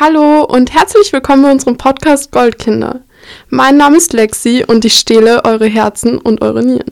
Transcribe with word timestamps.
Hallo 0.00 0.44
und 0.44 0.72
herzlich 0.72 1.12
willkommen 1.12 1.42
bei 1.42 1.52
unserem 1.52 1.76
Podcast 1.76 2.32
Goldkinder. 2.32 3.00
Mein 3.50 3.76
Name 3.76 3.98
ist 3.98 4.14
Lexi 4.14 4.64
und 4.66 4.86
ich 4.86 4.94
stehle 4.94 5.44
eure 5.44 5.66
Herzen 5.66 6.16
und 6.16 6.40
eure 6.40 6.64
Nieren. 6.64 6.90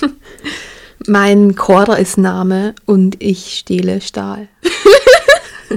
Mein 1.06 1.54
Cora 1.54 1.94
ist 1.94 2.18
Name 2.18 2.74
und 2.84 3.22
ich 3.22 3.56
stehle 3.58 4.00
Stahl. 4.00 4.48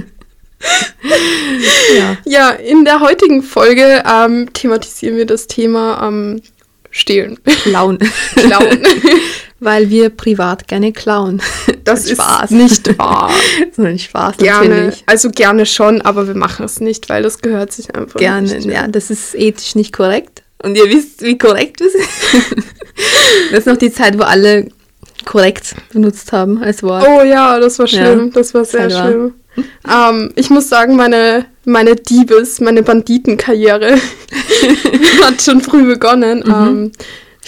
ja. 1.96 2.16
ja, 2.24 2.50
in 2.50 2.84
der 2.84 2.98
heutigen 2.98 3.44
Folge 3.44 4.02
ähm, 4.04 4.52
thematisieren 4.52 5.16
wir 5.16 5.26
das 5.26 5.46
Thema 5.46 6.04
ähm, 6.04 6.42
Stehlen. 6.90 7.38
Klauen. 7.44 8.00
Klauen. 8.34 8.82
Weil 9.64 9.88
wir 9.88 10.10
privat 10.10 10.68
gerne 10.68 10.92
klauen. 10.92 11.42
Das 11.84 12.06
ist 12.06 12.12
Spaß. 12.12 12.50
nicht 12.52 12.98
wahr. 12.98 13.30
Sondern 13.76 13.98
Spaß 13.98 14.38
gerne, 14.38 14.68
natürlich. 14.70 15.02
Also 15.04 15.28
gerne 15.30 15.66
schon, 15.66 16.00
aber 16.00 16.26
wir 16.26 16.34
machen 16.34 16.64
es 16.64 16.80
nicht, 16.80 17.10
weil 17.10 17.22
das 17.22 17.42
gehört 17.42 17.72
sich 17.72 17.94
einfach 17.94 18.18
gerne, 18.18 18.48
nicht. 18.48 18.62
Gerne, 18.62 18.72
ja. 18.72 18.88
Das 18.88 19.10
ist 19.10 19.34
ethisch 19.34 19.74
nicht 19.74 19.92
korrekt. 19.92 20.44
Und 20.62 20.78
ihr 20.78 20.88
wisst, 20.88 21.20
wie 21.20 21.36
korrekt 21.36 21.82
das 21.82 21.94
ist. 21.94 22.08
das 23.50 23.58
ist 23.58 23.66
noch 23.66 23.76
die 23.76 23.92
Zeit, 23.92 24.18
wo 24.18 24.22
alle 24.22 24.68
korrekt 25.26 25.74
benutzt 25.92 26.32
haben 26.32 26.62
als 26.62 26.82
Wort. 26.82 27.06
Oh 27.06 27.22
ja, 27.22 27.60
das 27.60 27.78
war 27.78 27.86
schlimm. 27.86 28.26
Ja, 28.28 28.32
das 28.32 28.54
war 28.54 28.64
sehr 28.64 28.88
das 28.88 28.98
schlimm. 28.98 29.34
Ähm, 29.86 30.32
ich 30.36 30.48
muss 30.48 30.70
sagen, 30.70 30.96
meine, 30.96 31.44
meine 31.66 31.96
Diebes, 31.96 32.60
meine 32.60 32.82
Banditenkarriere 32.82 33.98
hat 35.22 35.42
schon 35.42 35.60
früh 35.60 35.84
begonnen. 35.84 36.38
Mhm. 36.46 36.52
Ähm, 36.52 36.92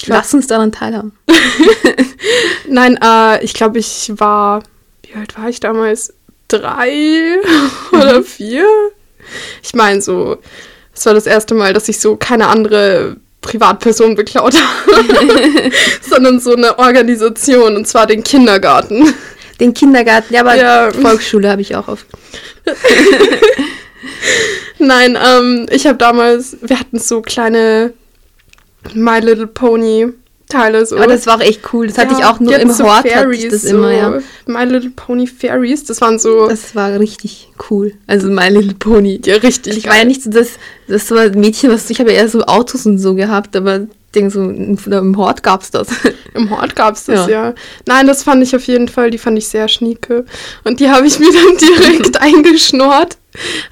glaub, 0.05 0.19
Lass 0.19 0.35
uns 0.35 0.47
daran 0.47 0.73
teilhaben. 0.73 1.13
Nein, 2.69 2.99
äh, 3.03 3.45
ich 3.45 3.55
glaube, 3.55 3.79
ich 3.79 4.13
war, 4.17 4.63
wie 5.03 5.15
alt 5.15 5.37
war 5.39 5.49
ich 5.49 5.61
damals? 5.61 6.13
Drei 6.49 7.39
oder 7.93 8.21
mhm. 8.21 8.25
vier? 8.25 8.67
Ich 9.63 9.75
meine, 9.75 10.01
so, 10.01 10.39
es 10.95 11.07
war 11.07 11.15
das 11.15 11.27
erste 11.27 11.55
Mal, 11.55 11.73
dass 11.73 11.89
ich 11.89 11.99
so 11.99 12.17
keine 12.17 12.49
andere 12.49 13.17
Privatperson 13.41 14.15
beklaut 14.15 14.55
habe, 14.87 15.71
sondern 16.01 16.41
so 16.41 16.55
eine 16.55 16.79
Organisation, 16.79 17.77
und 17.77 17.87
zwar 17.87 18.07
den 18.07 18.23
Kindergarten. 18.23 19.15
Den 19.61 19.73
Kindergarten, 19.73 20.35
ja, 20.35 20.41
aber 20.41 20.57
ja. 20.57 20.93
Volksschule 20.93 21.51
habe 21.51 21.63
ich 21.63 21.75
auch 21.75 21.89
oft. 21.89 22.07
Nein, 24.79 25.17
ähm, 25.23 25.67
ich 25.71 25.87
habe 25.87 25.97
damals, 25.97 26.59
wir 26.61 26.79
hatten 26.79 26.99
so 26.99 27.23
kleine 27.23 27.95
My 28.95 29.21
Little 29.21 29.47
Pony 29.47 30.13
Teile. 30.49 30.87
So. 30.87 30.97
Aber 30.97 31.09
das 31.09 31.27
war 31.27 31.37
auch 31.37 31.41
echt 31.41 31.73
cool. 31.73 31.89
Das 31.89 31.97
ja, 31.97 32.05
hatte 32.05 32.15
ich 32.19 32.25
auch 32.25 32.39
nur 32.39 32.57
im 32.57 32.71
so 32.71 32.85
Hort. 32.85 33.09
Fairies, 33.09 33.17
hatte 33.17 33.35
ich 33.35 33.49
das 33.49 33.63
so 33.63 33.77
immer, 33.77 33.93
ja. 33.93 34.21
My 34.47 34.65
Little 34.65 34.91
Pony 34.91 35.27
Fairies, 35.27 35.85
das 35.85 36.01
waren 36.01 36.19
so. 36.19 36.49
Das 36.49 36.75
war 36.75 36.99
richtig 37.01 37.49
cool. 37.71 37.95
Also 38.07 38.29
My 38.29 38.49
Little 38.49 38.75
Pony. 38.75 39.21
Ja, 39.25 39.37
richtig. 39.37 39.77
Ich 39.77 39.85
geil. 39.85 39.93
war 39.93 39.99
ja 39.99 40.05
nicht 40.05 40.23
so 40.23 40.31
das, 40.31 40.51
das 40.87 41.11
war 41.11 41.29
Mädchen, 41.31 41.71
was 41.71 41.91
ich 41.91 41.99
habe 41.99 42.13
ja 42.13 42.19
eher 42.19 42.29
so 42.29 42.43
Autos 42.43 42.87
und 42.87 42.99
so 42.99 43.15
gehabt, 43.15 43.57
aber 43.57 43.89
denke 44.15 44.31
so, 44.31 44.43
im 44.43 45.17
Hort 45.17 45.43
gab 45.43 45.63
es 45.63 45.71
das. 45.71 45.89
Im 46.35 46.51
Hort 46.51 46.75
gab 46.75 46.95
es 46.95 47.05
das, 47.07 47.29
ja. 47.29 47.49
ja. 47.49 47.55
Nein, 47.87 48.07
das 48.07 48.23
fand 48.23 48.43
ich 48.43 48.57
auf 48.57 48.67
jeden 48.67 48.89
Fall, 48.89 49.11
die 49.11 49.19
fand 49.19 49.39
ich 49.39 49.49
sehr 49.49 49.69
schnieke. 49.69 50.25
Und 50.65 50.81
die 50.81 50.91
habe 50.91 51.07
ich 51.07 51.19
mir 51.19 51.31
dann 51.33 51.57
direkt 51.79 52.21
eingeschnort. 52.21 53.19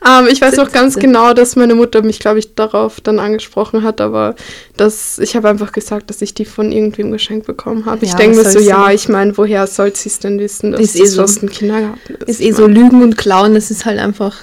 Ähm, 0.06 0.28
ich 0.30 0.40
weiß 0.40 0.58
auch 0.58 0.72
ganz 0.72 0.96
genau, 0.96 1.34
dass 1.34 1.56
meine 1.56 1.74
Mutter 1.74 2.02
mich, 2.02 2.18
glaube 2.18 2.38
ich, 2.38 2.54
darauf 2.54 3.00
dann 3.00 3.18
angesprochen 3.18 3.82
hat, 3.82 4.00
aber 4.00 4.34
das, 4.76 5.18
ich 5.18 5.36
habe 5.36 5.48
einfach 5.48 5.72
gesagt, 5.72 6.10
dass 6.10 6.22
ich 6.22 6.34
die 6.34 6.44
von 6.44 6.72
irgendwem 6.72 7.12
geschenkt 7.12 7.46
bekommen 7.46 7.86
habe. 7.86 8.04
Ja, 8.04 8.12
ich 8.12 8.14
denke 8.14 8.38
mir 8.38 8.50
so, 8.50 8.58
ja, 8.58 8.90
ich 8.90 9.08
meine, 9.08 9.36
woher 9.36 9.66
soll 9.66 9.94
sie 9.94 10.08
es 10.08 10.18
denn 10.18 10.38
wissen, 10.38 10.72
dass 10.72 10.80
ist 10.80 10.94
es 10.94 11.00
eh 11.00 11.06
so, 11.06 11.22
ein 11.22 11.50
Kindergarten 11.50 12.14
ist? 12.14 12.28
Ist 12.28 12.40
eh 12.40 12.52
so 12.52 12.66
Lügen 12.66 13.02
und 13.02 13.16
Klauen, 13.16 13.54
das 13.54 13.70
ist 13.70 13.84
halt 13.84 13.98
einfach 13.98 14.36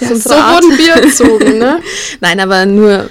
ja, 0.00 0.14
so 0.14 0.30
wurden 0.30 0.78
wir 0.78 1.04
erzogen, 1.04 1.58
ne? 1.58 1.80
Nein, 2.20 2.40
aber 2.40 2.66
nur 2.66 3.08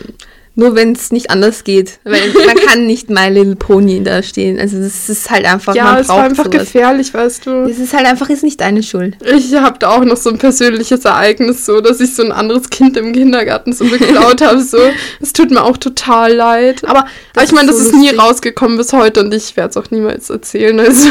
nur 0.56 0.74
wenn 0.76 0.94
es 0.94 1.12
nicht 1.12 1.30
anders 1.30 1.64
geht. 1.64 2.00
Weil 2.04 2.32
man 2.46 2.56
kann 2.56 2.86
nicht 2.86 3.10
My 3.10 3.30
Little 3.30 3.56
Pony 3.56 4.04
da 4.04 4.24
stehen. 4.24 4.60
Also 4.60 4.80
das 4.80 5.10
ist 5.10 5.30
halt 5.30 5.46
einfach. 5.46 5.76
Ja, 5.76 6.00
es 6.00 6.08
war 6.08 6.24
einfach 6.24 6.46
sowas. 6.46 6.60
gefährlich, 6.60 7.14
weißt 7.14 7.46
du. 7.46 7.66
Es 7.66 7.78
ist 7.78 7.94
halt 7.94 8.06
einfach, 8.08 8.30
ist 8.30 8.44
nicht 8.44 8.62
deine 8.62 8.82
Schuld. 8.82 9.18
Ich 9.22 9.54
habe 9.56 9.78
da 9.80 9.90
auch 9.90 10.06
noch 10.06 10.18
so 10.18 10.30
ein 10.30 10.38
persönliches 10.38 11.04
Ereignis, 11.04 11.66
so, 11.66 11.82
dass 11.82 12.00
ich 12.00 12.16
so 12.16 12.24
ein 12.24 12.32
anderes 12.32 12.70
Kind 12.70 12.96
im 12.98 13.12
Kindergarten 13.14 13.74
so 13.74 13.86
beklaut 13.86 14.42
habe. 14.42 14.62
So, 14.62 14.80
es 15.20 15.34
tut 15.34 15.52
mir 15.52 15.64
auch 15.64 15.78
total 15.78 16.34
leid. 16.34 16.84
Aber, 16.86 17.06
aber 17.36 17.44
ich 17.44 17.52
meine, 17.52 17.68
das 17.68 17.80
so 17.80 17.90
ist 17.90 17.96
nie 17.96 18.10
rausgekommen 18.10 18.78
bis 18.78 18.94
heute 18.94 19.22
und 19.22 19.34
ich 19.34 19.58
werde 19.58 19.72
es 19.72 19.78
auch 19.78 19.92
niemals 19.92 20.30
erzählen. 20.30 20.80
Also. 20.80 21.10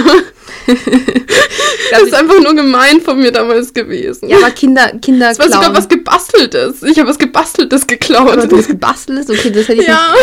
das 1.91 2.03
ist 2.03 2.15
einfach 2.15 2.41
nur 2.41 2.55
gemein 2.55 3.01
von 3.01 3.19
mir 3.19 3.33
damals 3.33 3.73
gewesen. 3.73 4.29
Ja, 4.29 4.39
aber 4.39 4.51
Kinder, 4.51 4.93
Kinder. 5.01 5.31
Es 5.31 5.39
war 5.39 5.51
sogar 5.51 5.75
was 5.75 5.89
gebasteltes. 5.89 6.83
Ich 6.83 6.99
habe 6.99 7.09
was 7.09 7.19
gebasteltes 7.19 7.87
geklaut. 7.87 8.39
Aber 8.39 8.57
hast 8.57 8.69
gebasteltes? 8.69 9.34
Okay, 9.39 9.51
das 9.51 9.69
hätte 9.69 9.83
ich 9.83 9.89
ja. 9.89 10.15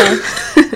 nicht 0.55 0.71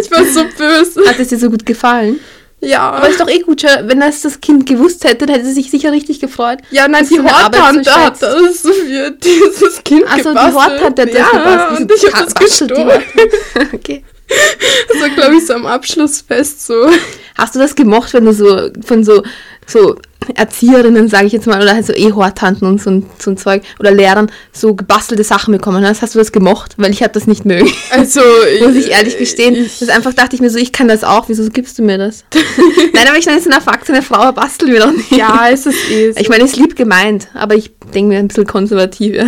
Ich 0.00 0.10
war 0.10 0.24
so 0.24 0.44
böse. 0.56 1.08
Hat 1.08 1.18
es 1.18 1.28
dir 1.28 1.38
so 1.38 1.50
gut 1.50 1.66
gefallen? 1.66 2.20
Ja. 2.60 2.90
Aber 2.90 3.08
ist 3.08 3.20
doch 3.20 3.28
eh 3.28 3.40
gut, 3.40 3.62
wenn 3.62 4.00
das 4.00 4.22
das 4.22 4.40
Kind 4.40 4.66
gewusst 4.66 5.04
hätte, 5.04 5.26
dann 5.26 5.36
hätte 5.36 5.48
es 5.48 5.54
sich 5.54 5.70
sicher 5.70 5.92
richtig 5.92 6.20
gefreut. 6.20 6.58
Ja, 6.70 6.88
nein, 6.88 7.06
die 7.08 7.20
Horttante 7.20 7.84
so 7.84 7.96
hat 7.96 8.22
das 8.22 8.60
für 8.60 9.10
dieses 9.10 9.84
Kind 9.84 10.04
also, 10.08 10.30
gebastelt. 10.30 10.38
Also 10.38 10.58
die 10.58 10.82
Horttante 10.82 11.02
hat 11.02 11.08
das 11.08 11.18
ja, 11.18 11.30
gebastelt. 11.30 11.80
und 11.80 11.92
ich 11.92 12.14
habe 12.14 12.24
das 12.24 12.34
gestohlen. 12.34 13.02
okay. 13.74 14.04
Das 14.88 15.00
war, 15.00 15.08
glaube 15.10 15.36
ich, 15.36 15.46
so 15.46 15.54
am 15.54 15.66
Abschlussfest 15.66 16.66
so. 16.66 16.90
Hast 17.36 17.54
du 17.54 17.58
das 17.58 17.74
gemocht, 17.74 18.12
wenn 18.12 18.24
du 18.24 18.32
so 18.32 18.70
von 18.84 19.04
so, 19.04 19.22
so 19.66 19.96
Erzieherinnen, 20.34 21.08
sage 21.08 21.26
ich 21.26 21.32
jetzt 21.32 21.46
mal, 21.46 21.60
oder 21.60 21.72
halt 21.72 21.86
so 21.86 21.92
E-Hortanten 21.92 22.66
und 22.66 22.82
so, 22.82 23.02
so 23.18 23.30
ein 23.30 23.36
Zeug, 23.36 23.62
oder 23.78 23.90
Lehrern 23.90 24.30
so 24.52 24.74
gebastelte 24.74 25.24
Sachen 25.24 25.52
bekommen 25.52 25.84
hast? 25.86 26.02
Hast 26.02 26.14
du 26.14 26.18
das 26.18 26.32
gemocht? 26.32 26.74
Weil 26.76 26.90
ich 26.90 27.02
habe 27.02 27.12
das 27.12 27.26
nicht 27.26 27.44
mögen. 27.44 27.70
Also, 27.90 28.20
muss 28.62 28.74
ich 28.74 28.90
ehrlich 28.90 29.18
gestehen. 29.18 29.54
Ich, 29.54 29.78
das 29.78 29.88
einfach 29.88 30.14
dachte 30.14 30.36
ich 30.36 30.42
mir 30.42 30.50
so, 30.50 30.58
ich 30.58 30.72
kann 30.72 30.88
das 30.88 31.04
auch, 31.04 31.28
wieso 31.28 31.48
gibst 31.50 31.78
du 31.78 31.82
mir 31.82 31.98
das? 31.98 32.24
Nein, 32.92 33.06
aber 33.08 33.18
ich 33.18 33.26
meine, 33.26 33.38
es 33.38 33.46
ist 33.46 33.52
eine 33.52 33.64
erwachsene 33.64 34.02
Frau, 34.02 34.32
basteln 34.32 34.72
wir 34.72 34.80
doch 34.80 34.92
nicht. 34.92 35.12
Ja, 35.12 35.48
es 35.50 35.66
ist 35.66 35.90
eh 35.90 36.12
so. 36.12 36.20
Ich 36.20 36.28
meine, 36.28 36.44
es 36.44 36.52
ist 36.52 36.56
lieb 36.56 36.76
gemeint, 36.76 37.28
aber 37.34 37.54
ich 37.54 37.72
denke 37.94 38.08
mir 38.08 38.18
ein 38.18 38.28
bisschen 38.28 38.46
konservativ, 38.46 39.16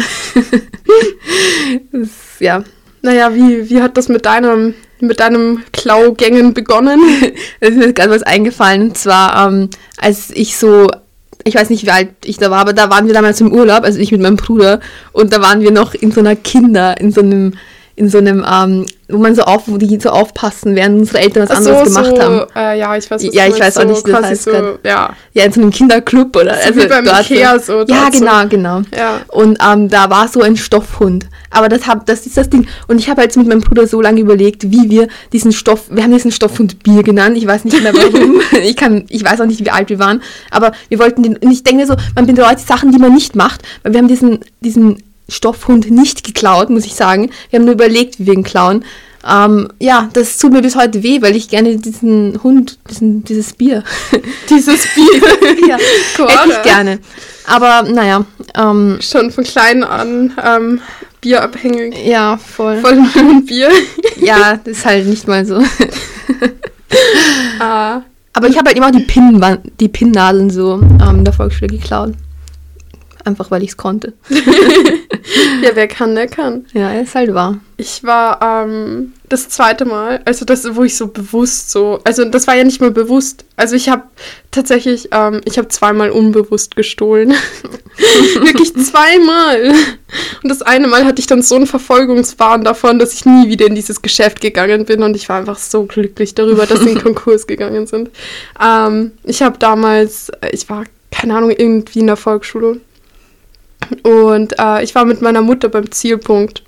ja. 2.41 2.64
Naja, 3.03 3.34
wie, 3.34 3.70
wie 3.70 3.81
hat 3.81 3.97
das 3.97 4.08
mit 4.08 4.26
deinem, 4.26 4.75
mit 5.00 5.20
deinem 5.20 5.62
Klaugängen 5.72 6.54
begonnen? 6.54 7.00
Es 7.60 7.70
ist 7.70 7.76
mir 7.76 7.92
gerade 7.92 8.10
was 8.10 8.22
eingefallen. 8.22 8.82
Und 8.82 8.98
zwar, 8.98 9.48
ähm, 9.48 9.70
als 9.97 10.31
ich 10.31 10.56
so, 10.56 10.91
ich 11.44 11.54
weiß 11.54 11.70
nicht, 11.70 11.84
wie 11.86 11.91
alt 11.91 12.10
ich 12.25 12.38
da 12.38 12.50
war, 12.50 12.60
aber 12.60 12.72
da 12.72 12.91
waren 12.91 13.06
wir 13.06 13.14
damals 13.14 13.41
im 13.41 13.53
Urlaub, 13.53 13.84
also 13.84 13.98
ich 13.98 14.12
mit 14.12 14.20
meinem 14.20 14.37
Bruder. 14.37 14.81
Und 15.12 15.32
da 15.32 15.41
waren 15.41 15.60
wir 15.60 15.70
noch 15.70 15.94
in 15.94 16.12
so 16.12 16.20
einer 16.20 16.37
Kinder, 16.37 17.00
in 17.00 17.12
so 17.12 17.20
einem 17.20 17.54
in 17.98 18.09
so 18.09 18.19
einem, 18.19 18.47
ähm, 18.48 18.86
wo 19.09 19.19
man 19.19 19.34
so 19.34 19.42
auf, 19.42 19.62
wo 19.66 19.76
die 19.76 19.98
so 19.98 20.10
aufpassen, 20.10 20.76
während 20.76 21.00
unsere 21.00 21.19
Eltern 21.19 21.42
was 21.42 21.50
Ach 21.50 21.56
anderes 21.56 21.78
so, 21.78 22.00
gemacht 22.00 22.16
so, 22.16 22.22
haben. 22.22 22.47
Äh, 22.54 22.78
ja, 22.78 22.97
ich 22.97 23.10
weiß 23.10 23.25
was 23.25 23.34
Ja, 23.34 23.47
ich 23.48 23.59
weiß 23.59 23.75
so, 23.75 23.81
auch 23.81 23.84
nicht, 23.86 24.06
wie 24.06 24.12
das 24.12 24.22
heißt 24.22 24.44
so, 24.44 24.78
ja. 24.84 25.10
ja, 25.32 25.44
in 25.44 25.53
so 25.53 25.60
einem 25.60 25.70
Kinderclub 25.70 26.37
oder 26.37 26.54
so 26.54 26.69
also 26.69 26.81
wie 26.81 26.87
beim 26.87 27.04
dort 27.04 27.28
Ikea 27.28 27.58
so. 27.58 27.84
Ja, 27.88 28.08
genau, 28.08 28.47
genau. 28.48 28.82
Ja. 28.97 29.20
Und 29.28 29.58
ähm, 29.66 29.88
da 29.88 30.08
war 30.10 30.28
so 30.28 30.42
ein 30.42 30.56
Stoffhund. 30.56 31.26
Aber 31.50 31.69
das 31.69 31.88
hab, 31.88 32.06
das 32.06 32.25
ist 32.26 32.37
das 32.37 32.50
Ding. 32.50 32.69
Und 32.87 32.98
ich 32.98 33.08
habe 33.08 33.22
halt 33.22 33.37
mit 33.37 33.48
meinem 33.48 33.62
Bruder 33.62 33.87
so 33.87 34.00
lange 34.00 34.20
überlegt, 34.20 34.70
wie 34.70 34.91
wir 34.91 35.08
diesen 35.32 35.50
Stoff, 35.50 35.87
wir 35.91 36.04
haben 36.04 36.12
diesen 36.12 36.31
Stoffhund 36.31 36.84
Bier 36.84 37.03
genannt. 37.03 37.37
Ich 37.37 37.47
weiß 37.47 37.64
nicht 37.64 37.82
mehr 37.82 37.94
warum. 37.94 38.41
ich 38.62 38.76
kann, 38.76 39.06
ich 39.08 39.25
weiß 39.25 39.41
auch 39.41 39.47
nicht, 39.47 39.64
wie 39.64 39.70
alt 39.70 39.88
wir 39.88 39.98
waren. 39.98 40.22
Aber 40.50 40.72
wir 40.88 41.00
wollten 41.00 41.25
den, 41.25 41.37
und 41.37 41.50
ich 41.50 41.64
denke 41.64 41.81
mir 41.81 41.87
so, 41.87 41.97
man 42.14 42.26
bedeutet 42.26 42.60
Sachen, 42.60 42.92
die 42.92 42.98
man 42.98 43.12
nicht 43.12 43.34
macht, 43.34 43.62
weil 43.82 43.92
wir 43.92 43.98
haben 43.98 44.08
diesen, 44.08 44.41
diesen 44.60 45.03
Stoffhund 45.28 45.90
nicht 45.90 46.24
geklaut, 46.24 46.70
muss 46.70 46.86
ich 46.86 46.94
sagen. 46.94 47.30
Wir 47.50 47.58
haben 47.58 47.66
nur 47.66 47.74
überlegt, 47.74 48.18
wie 48.18 48.26
wir 48.26 48.34
ihn 48.34 48.44
klauen. 48.44 48.84
Ähm, 49.28 49.68
ja, 49.80 50.08
das 50.12 50.38
tut 50.38 50.52
mir 50.52 50.62
bis 50.62 50.76
heute 50.76 51.02
weh, 51.02 51.20
weil 51.20 51.36
ich 51.36 51.48
gerne 51.48 51.76
diesen 51.76 52.42
Hund, 52.42 52.78
diesen, 52.88 53.24
dieses 53.24 53.52
Bier. 53.52 53.82
dieses 54.50 54.86
Bier. 54.94 55.68
ja, 55.68 55.76
hätte 56.16 56.50
ich 56.50 56.62
gerne. 56.62 56.98
Aber 57.46 57.82
naja. 57.82 58.24
Ähm, 58.54 58.98
Schon 59.00 59.30
von 59.30 59.44
klein 59.44 59.84
an 59.84 60.32
ähm, 60.42 60.80
bierabhängig. 61.20 62.06
Ja, 62.06 62.36
voll. 62.38 62.78
Voll 62.78 62.94
mit 62.96 63.46
Bier. 63.46 63.70
ja, 64.20 64.58
das 64.64 64.78
ist 64.78 64.86
halt 64.86 65.06
nicht 65.06 65.26
mal 65.26 65.44
so. 65.44 65.62
ah. 67.58 68.02
Aber 68.34 68.46
ich 68.46 68.56
habe 68.56 68.69
halt 68.69 68.76
immer 68.76 68.92
die, 68.92 69.00
Pin 69.00 69.42
die 69.81 69.88
Pinnnadeln 69.88 70.48
so 70.48 70.81
ähm, 70.81 71.24
der 71.24 71.32
Volksschule 71.32 71.76
geklaut. 71.76 72.14
Einfach 73.28 73.50
weil 73.50 73.62
ich 73.62 73.70
es 73.72 73.76
konnte. 73.76 74.14
ja, 74.30 75.70
wer 75.75 75.86
kann, 75.86 76.14
der 76.14 76.28
kann. 76.28 76.64
Ja, 76.72 76.98
ist 76.98 77.14
halt 77.14 77.34
wahr. 77.34 77.58
Ich 77.76 78.02
war 78.02 78.40
ähm, 78.40 79.12
das 79.28 79.50
zweite 79.50 79.84
Mal, 79.84 80.22
also 80.25 80.46
das, 80.46 80.75
wo 80.75 80.82
ich 80.82 80.96
so 80.96 81.08
bewusst 81.08 81.70
so, 81.70 82.00
also 82.04 82.25
das 82.25 82.46
war 82.46 82.56
ja 82.56 82.64
nicht 82.64 82.80
mal 82.80 82.90
bewusst. 82.90 83.44
Also 83.56 83.76
ich 83.76 83.90
habe 83.90 84.04
tatsächlich, 84.50 85.10
ähm, 85.12 85.42
ich 85.44 85.58
habe 85.58 85.69
zweimal 85.69 86.10
unbewusst 86.10 86.75
gestohlen. 86.75 87.34
Wirklich 88.40 88.75
zweimal. 88.76 89.74
Und 90.42 90.48
das 90.48 90.62
eine 90.62 90.86
Mal 90.86 91.04
hatte 91.04 91.20
ich 91.20 91.26
dann 91.26 91.42
so 91.42 91.56
einen 91.56 91.66
Verfolgungswahn 91.66 92.64
davon, 92.64 92.98
dass 92.98 93.12
ich 93.12 93.26
nie 93.26 93.50
wieder 93.50 93.66
in 93.66 93.74
dieses 93.74 94.00
Geschäft 94.00 94.40
gegangen 94.40 94.86
bin 94.86 95.02
und 95.02 95.14
ich 95.16 95.28
war 95.28 95.40
einfach 95.40 95.58
so 95.58 95.84
glücklich 95.84 96.34
darüber, 96.34 96.64
dass 96.64 96.81
sie 96.81 96.92
in 96.92 96.98
Konkurs 97.02 97.46
gegangen 97.46 97.86
sind. 97.86 98.08
Ähm, 98.58 99.12
ich 99.24 99.42
habe 99.42 99.58
damals, 99.58 100.32
ich 100.50 100.70
war 100.70 100.84
keine 101.10 101.36
Ahnung, 101.36 101.50
irgendwie 101.50 102.00
in 102.00 102.06
der 102.06 102.16
Volksschule 102.16 102.81
Und 104.02 104.58
äh, 104.58 104.82
ich 104.82 104.94
war 104.94 105.05
mit 105.05 105.23
meiner 105.23 105.43
Mutter 105.43 105.69
beim 105.69 105.90
Zielpunkt. 105.90 106.62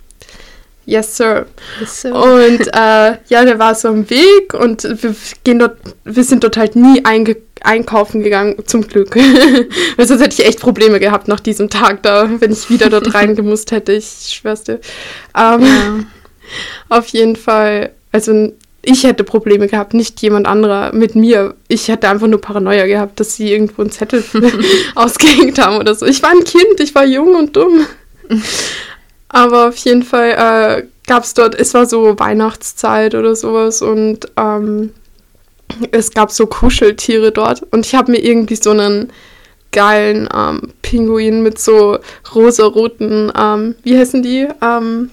Yes, 0.86 1.16
sir. 1.16 1.46
Yes, 1.80 2.02
sir. 2.02 2.14
Und 2.14 2.66
äh, 2.72 3.16
ja, 3.28 3.44
der 3.44 3.58
war 3.58 3.74
so 3.74 3.88
am 3.88 4.08
Weg 4.10 4.54
und 4.54 4.82
wir 4.82 5.14
gehen 5.44 5.58
dort, 5.58 5.76
wir 6.04 6.24
sind 6.24 6.42
dort 6.42 6.56
halt 6.56 6.76
nie 6.76 7.04
einge 7.04 7.36
einkaufen 7.62 8.22
gegangen, 8.22 8.56
zum 8.64 8.86
Glück. 8.86 9.14
Weil 9.96 10.06
sonst 10.06 10.22
hätte 10.22 10.40
ich 10.40 10.48
echt 10.48 10.60
Probleme 10.60 10.98
gehabt 10.98 11.28
nach 11.28 11.40
diesem 11.40 11.68
Tag 11.68 12.02
da, 12.02 12.28
wenn 12.40 12.52
ich 12.52 12.70
wieder 12.70 12.88
dort 12.88 13.14
reingemusst 13.14 13.70
hätte, 13.70 13.92
ich 13.92 14.30
schwör's 14.32 14.64
dir. 14.64 14.80
Ähm, 15.36 15.62
Ja. 15.62 16.04
Auf 16.88 17.06
jeden 17.08 17.36
Fall, 17.36 17.90
also 18.12 18.52
ich 18.82 19.04
hätte 19.04 19.24
Probleme 19.24 19.68
gehabt, 19.68 19.94
nicht 19.94 20.22
jemand 20.22 20.46
anderer 20.46 20.92
mit 20.94 21.14
mir. 21.14 21.54
Ich 21.68 21.88
hätte 21.88 22.08
einfach 22.08 22.26
nur 22.26 22.40
Paranoia 22.40 22.86
gehabt, 22.86 23.20
dass 23.20 23.36
sie 23.36 23.52
irgendwo 23.52 23.82
einen 23.82 23.90
Zettel 23.90 24.24
ausgehängt 24.94 25.58
haben 25.58 25.76
oder 25.76 25.94
so. 25.94 26.06
Ich 26.06 26.22
war 26.22 26.30
ein 26.30 26.44
Kind, 26.44 26.80
ich 26.80 26.94
war 26.94 27.04
jung 27.04 27.34
und 27.34 27.56
dumm. 27.56 27.86
Aber 29.28 29.68
auf 29.68 29.76
jeden 29.76 30.02
Fall 30.02 30.30
äh, 30.30 30.86
gab 31.06 31.24
es 31.24 31.34
dort, 31.34 31.54
es 31.54 31.74
war 31.74 31.86
so 31.86 32.18
Weihnachtszeit 32.18 33.14
oder 33.14 33.36
sowas 33.36 33.82
und 33.82 34.26
ähm, 34.36 34.92
es 35.92 36.10
gab 36.10 36.30
so 36.30 36.46
Kuscheltiere 36.46 37.30
dort 37.32 37.62
und 37.70 37.86
ich 37.86 37.94
habe 37.94 38.12
mir 38.12 38.24
irgendwie 38.24 38.56
so 38.56 38.70
einen 38.70 39.12
geilen 39.72 40.28
ähm, 40.34 40.72
Pinguin 40.82 41.42
mit 41.42 41.58
so 41.60 41.98
rosaroten, 42.34 43.32
ähm, 43.38 43.76
wie 43.84 43.96
heißen 43.96 44.22
die? 44.22 44.48
Ähm, 44.62 45.10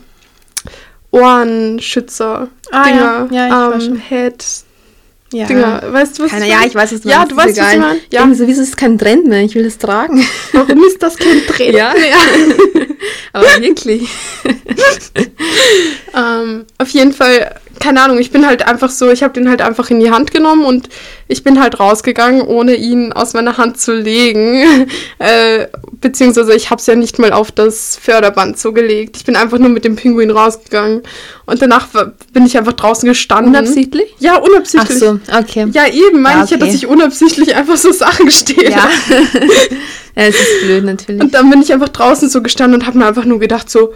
Ohrenschützer. 1.12 2.50
Ah, 2.72 2.84
Dinger, 2.84 3.28
ja. 3.32 3.48
Ja, 3.48 3.74
ähm. 3.74 3.96
Head 3.96 4.46
ja. 5.34 5.46
Dinger. 5.46 5.82
Weißt 5.92 6.18
du, 6.18 6.24
was 6.24 6.32
Keine, 6.32 6.46
ich 6.46 6.52
ja, 6.52 6.60
ich 6.66 6.74
weiß, 6.74 6.94
was 6.94 7.02
du 7.02 7.10
Ja, 7.10 7.26
du 7.26 7.36
weißt, 7.36 7.58
was 7.58 7.74
ich 7.74 7.80
meine. 7.80 8.00
Ja. 8.12 8.22
Irgendwie 8.22 8.38
so, 8.38 8.48
wieso 8.48 8.62
ist 8.62 8.70
es 8.70 8.78
kein 8.78 8.98
Trend 8.98 9.28
mehr? 9.28 9.42
Ich 9.42 9.56
will 9.56 9.64
das 9.64 9.78
tragen. 9.78 10.26
Warum 10.54 10.84
ist 10.86 11.04
das 11.04 11.18
kein 11.18 11.42
Trend? 11.48 11.74
Ja. 11.74 11.94
Aber 13.34 13.46
wirklich. 13.60 14.08
Ähm, 16.16 16.66
auf 16.78 16.90
jeden 16.90 17.14
Fall, 17.14 17.56
keine 17.80 18.02
Ahnung, 18.02 18.20
ich 18.20 18.32
bin 18.32 18.48
halt 18.48 18.66
einfach 18.66 18.90
so, 18.90 19.12
ich 19.12 19.22
habe 19.22 19.34
den 19.34 19.50
halt 19.50 19.62
einfach 19.62 19.90
in 19.90 20.00
die 20.00 20.12
Hand 20.12 20.32
genommen 20.32 20.66
und 20.66 20.90
ich 21.28 21.44
bin 21.44 21.60
halt 21.60 21.80
rausgegangen, 21.80 22.42
ohne 22.42 22.76
ihn 22.76 23.12
aus 23.12 23.34
meiner 23.34 23.58
Hand 23.58 23.80
zu 23.80 23.94
legen. 23.94 24.88
äh, 25.20 25.68
beziehungsweise 26.02 26.54
ich 26.54 26.70
habe 26.70 26.80
es 26.80 26.88
ja 26.88 26.96
nicht 26.96 27.20
mal 27.20 27.32
auf 27.34 27.52
das 27.52 27.98
Förderband 28.02 28.60
so 28.60 28.74
gelegt. 28.74 29.18
Ich 29.18 29.26
bin 29.26 29.36
einfach 29.36 29.58
nur 29.58 29.70
mit 29.70 29.86
dem 29.86 29.96
Pinguin 29.96 30.32
rausgegangen 30.32 31.04
und 31.46 31.62
danach 31.62 31.88
bin 32.34 32.46
ich 32.46 32.58
einfach 32.58 32.74
draußen 32.74 33.08
gestanden. 33.08 33.56
Unabsichtlich? 33.56 34.14
Ja, 34.20 34.38
Ach 34.38 34.48
unabsichtlich. 34.48 35.00
so, 35.00 35.20
okay. 35.38 35.68
Ja, 35.72 35.88
eben, 35.88 36.22
meine 36.22 36.40
Ja, 36.40 36.44
ich 36.46 36.52
ja, 36.52 36.58
dass 36.58 36.70
okay. 36.70 36.78
ich 36.78 36.88
unabsichtlich 36.88 37.56
einfach 37.56 37.78
so 37.78 37.92
Sachen 37.92 38.30
stehle. 38.32 38.72
Ja. 38.72 38.90
ja, 39.10 40.24
es 40.24 40.36
ist 40.36 40.62
blöd 40.64 40.84
natürlich. 40.86 41.22
Und 41.22 41.34
dann 41.34 41.50
bin 41.50 41.62
ich 41.62 41.74
einfach 41.74 41.90
draußen 41.90 42.30
so 42.30 42.42
gestanden 42.42 42.82
und 42.82 42.88
habe 42.88 42.98
mir 42.98 43.08
einfach 43.08 43.26
nur 43.26 43.40
gedacht 43.40 43.70
so, 43.70 43.94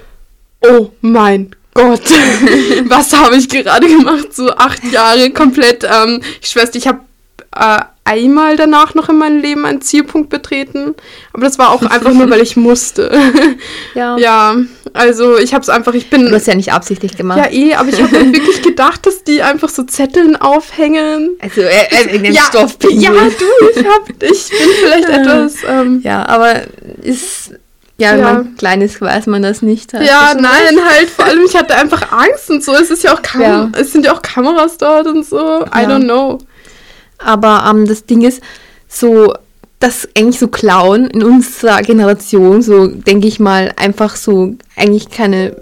oh 0.62 0.89
mein 1.01 1.56
Gott, 1.74 2.01
was 2.86 3.13
habe 3.13 3.36
ich 3.38 3.47
gerade 3.47 3.88
gemacht? 3.88 4.33
So 4.33 4.51
acht 4.51 4.83
Jahre 4.92 5.30
komplett. 5.31 5.83
Ähm, 5.83 6.21
ich 6.42 6.50
schwör's 6.50 6.71
ich 6.74 6.88
habe 6.88 7.00
äh, 7.56 7.81
einmal 8.12 8.56
danach 8.58 8.94
noch 8.96 9.10
in 9.10 9.18
meinem 9.18 9.40
Leben 9.40 9.66
einen 9.66 9.81
Zielpunkt 9.81 10.30
betreten, 10.30 10.96
aber 11.34 11.46
das 11.46 11.58
war 11.58 11.69
auch 11.72 11.81
einfach 11.90 12.13
nur, 12.13 12.30
weil 12.30 12.42
ich 12.42 12.56
musste. 12.58 13.12
ja. 13.96 14.18
ja, 14.18 14.56
also 14.94 15.38
ich 15.38 15.54
habe 15.54 15.62
es 15.63 15.69
einfach, 15.69 15.94
ich 15.94 16.10
bin... 16.10 16.28
Du 16.28 16.36
hast 16.36 16.48
ja 16.48 16.56
nicht 16.56 16.74
absichtlich 16.74 17.16
gemacht. 17.16 17.40
Ja, 17.40 17.50
eh, 17.52 17.75
aber 17.75 17.90
ich 17.90 18.02
habe 18.02 18.19
mir 18.19 18.34
wirklich 18.34 18.62
gedacht, 18.63 19.06
dass 19.06 19.24
die 19.24 19.42
einfach 19.42 19.69
so 19.69 19.84
Zetteln 19.84 20.36
aufhängen. 20.36 21.31
also, 21.42 21.62
äh, 21.62 21.86
äh, 21.90 22.12
wegen 22.12 22.24
dem 22.25 22.34
ja, 22.34 22.44
Stoffpinguin. 22.44 23.02
ja, 23.02 23.12
du, 23.12 23.80
ich, 23.80 23.86
hab, 23.88 24.10
ich 24.10 24.50
bin 24.50 24.69
vielleicht 24.84 25.10
etwas... 25.10 25.56
Ähm, 25.68 26.02
Ja, 26.04 26.25
aber 26.28 26.62
ist. 27.02 27.52
Ja, 27.98 28.14
wenn 28.14 28.19
Ja. 28.19 28.34
man 28.34 28.56
klein 28.57 28.81
ist, 28.81 29.00
weiß 29.00 29.28
man 29.28 29.44
das 29.44 29.62
nicht. 29.62 29.94
Hast 29.94 30.04
Ja, 30.06 30.30
du 30.30 30.34
schon 30.34 30.42
nein, 30.42 30.75
recht. 30.80 30.90
halt, 30.90 31.10
vor 31.10 31.25
allem 31.25 31.44
ich 31.46 31.56
hatte 31.56 31.75
einfach 31.75 32.12
Angst 32.12 32.50
und 32.50 32.64
so. 32.64 32.74
Es 32.74 32.90
ist 32.90 33.04
ja 33.04 33.14
auch 33.14 33.22
Kam 33.22 33.42
Ja. 33.42 33.69
es 33.78 33.92
sind 33.92 34.06
ja 34.06 34.14
auch 34.14 34.22
Kameras 34.24 34.78
dort 34.78 35.06
und 35.07 35.24
so. 35.25 35.38
I 35.66 35.86
don't 35.86 36.04
know. 36.06 36.40
Aber 37.23 37.65
ähm, 37.69 37.85
das 37.85 38.06
Ding 38.06 38.21
ist, 38.21 38.41
so, 38.88 39.33
dass 39.79 40.07
eigentlich 40.18 40.39
so 40.39 40.47
Clown 40.47 41.06
in 41.06 41.23
unserer 41.23 41.81
Generation, 41.81 42.62
so 42.62 42.88
denke 42.88 43.27
ich 43.27 43.39
mal, 43.39 43.73
einfach 43.77 44.15
so 44.15 44.56
eigentlich 44.75 45.09
keine 45.09 45.56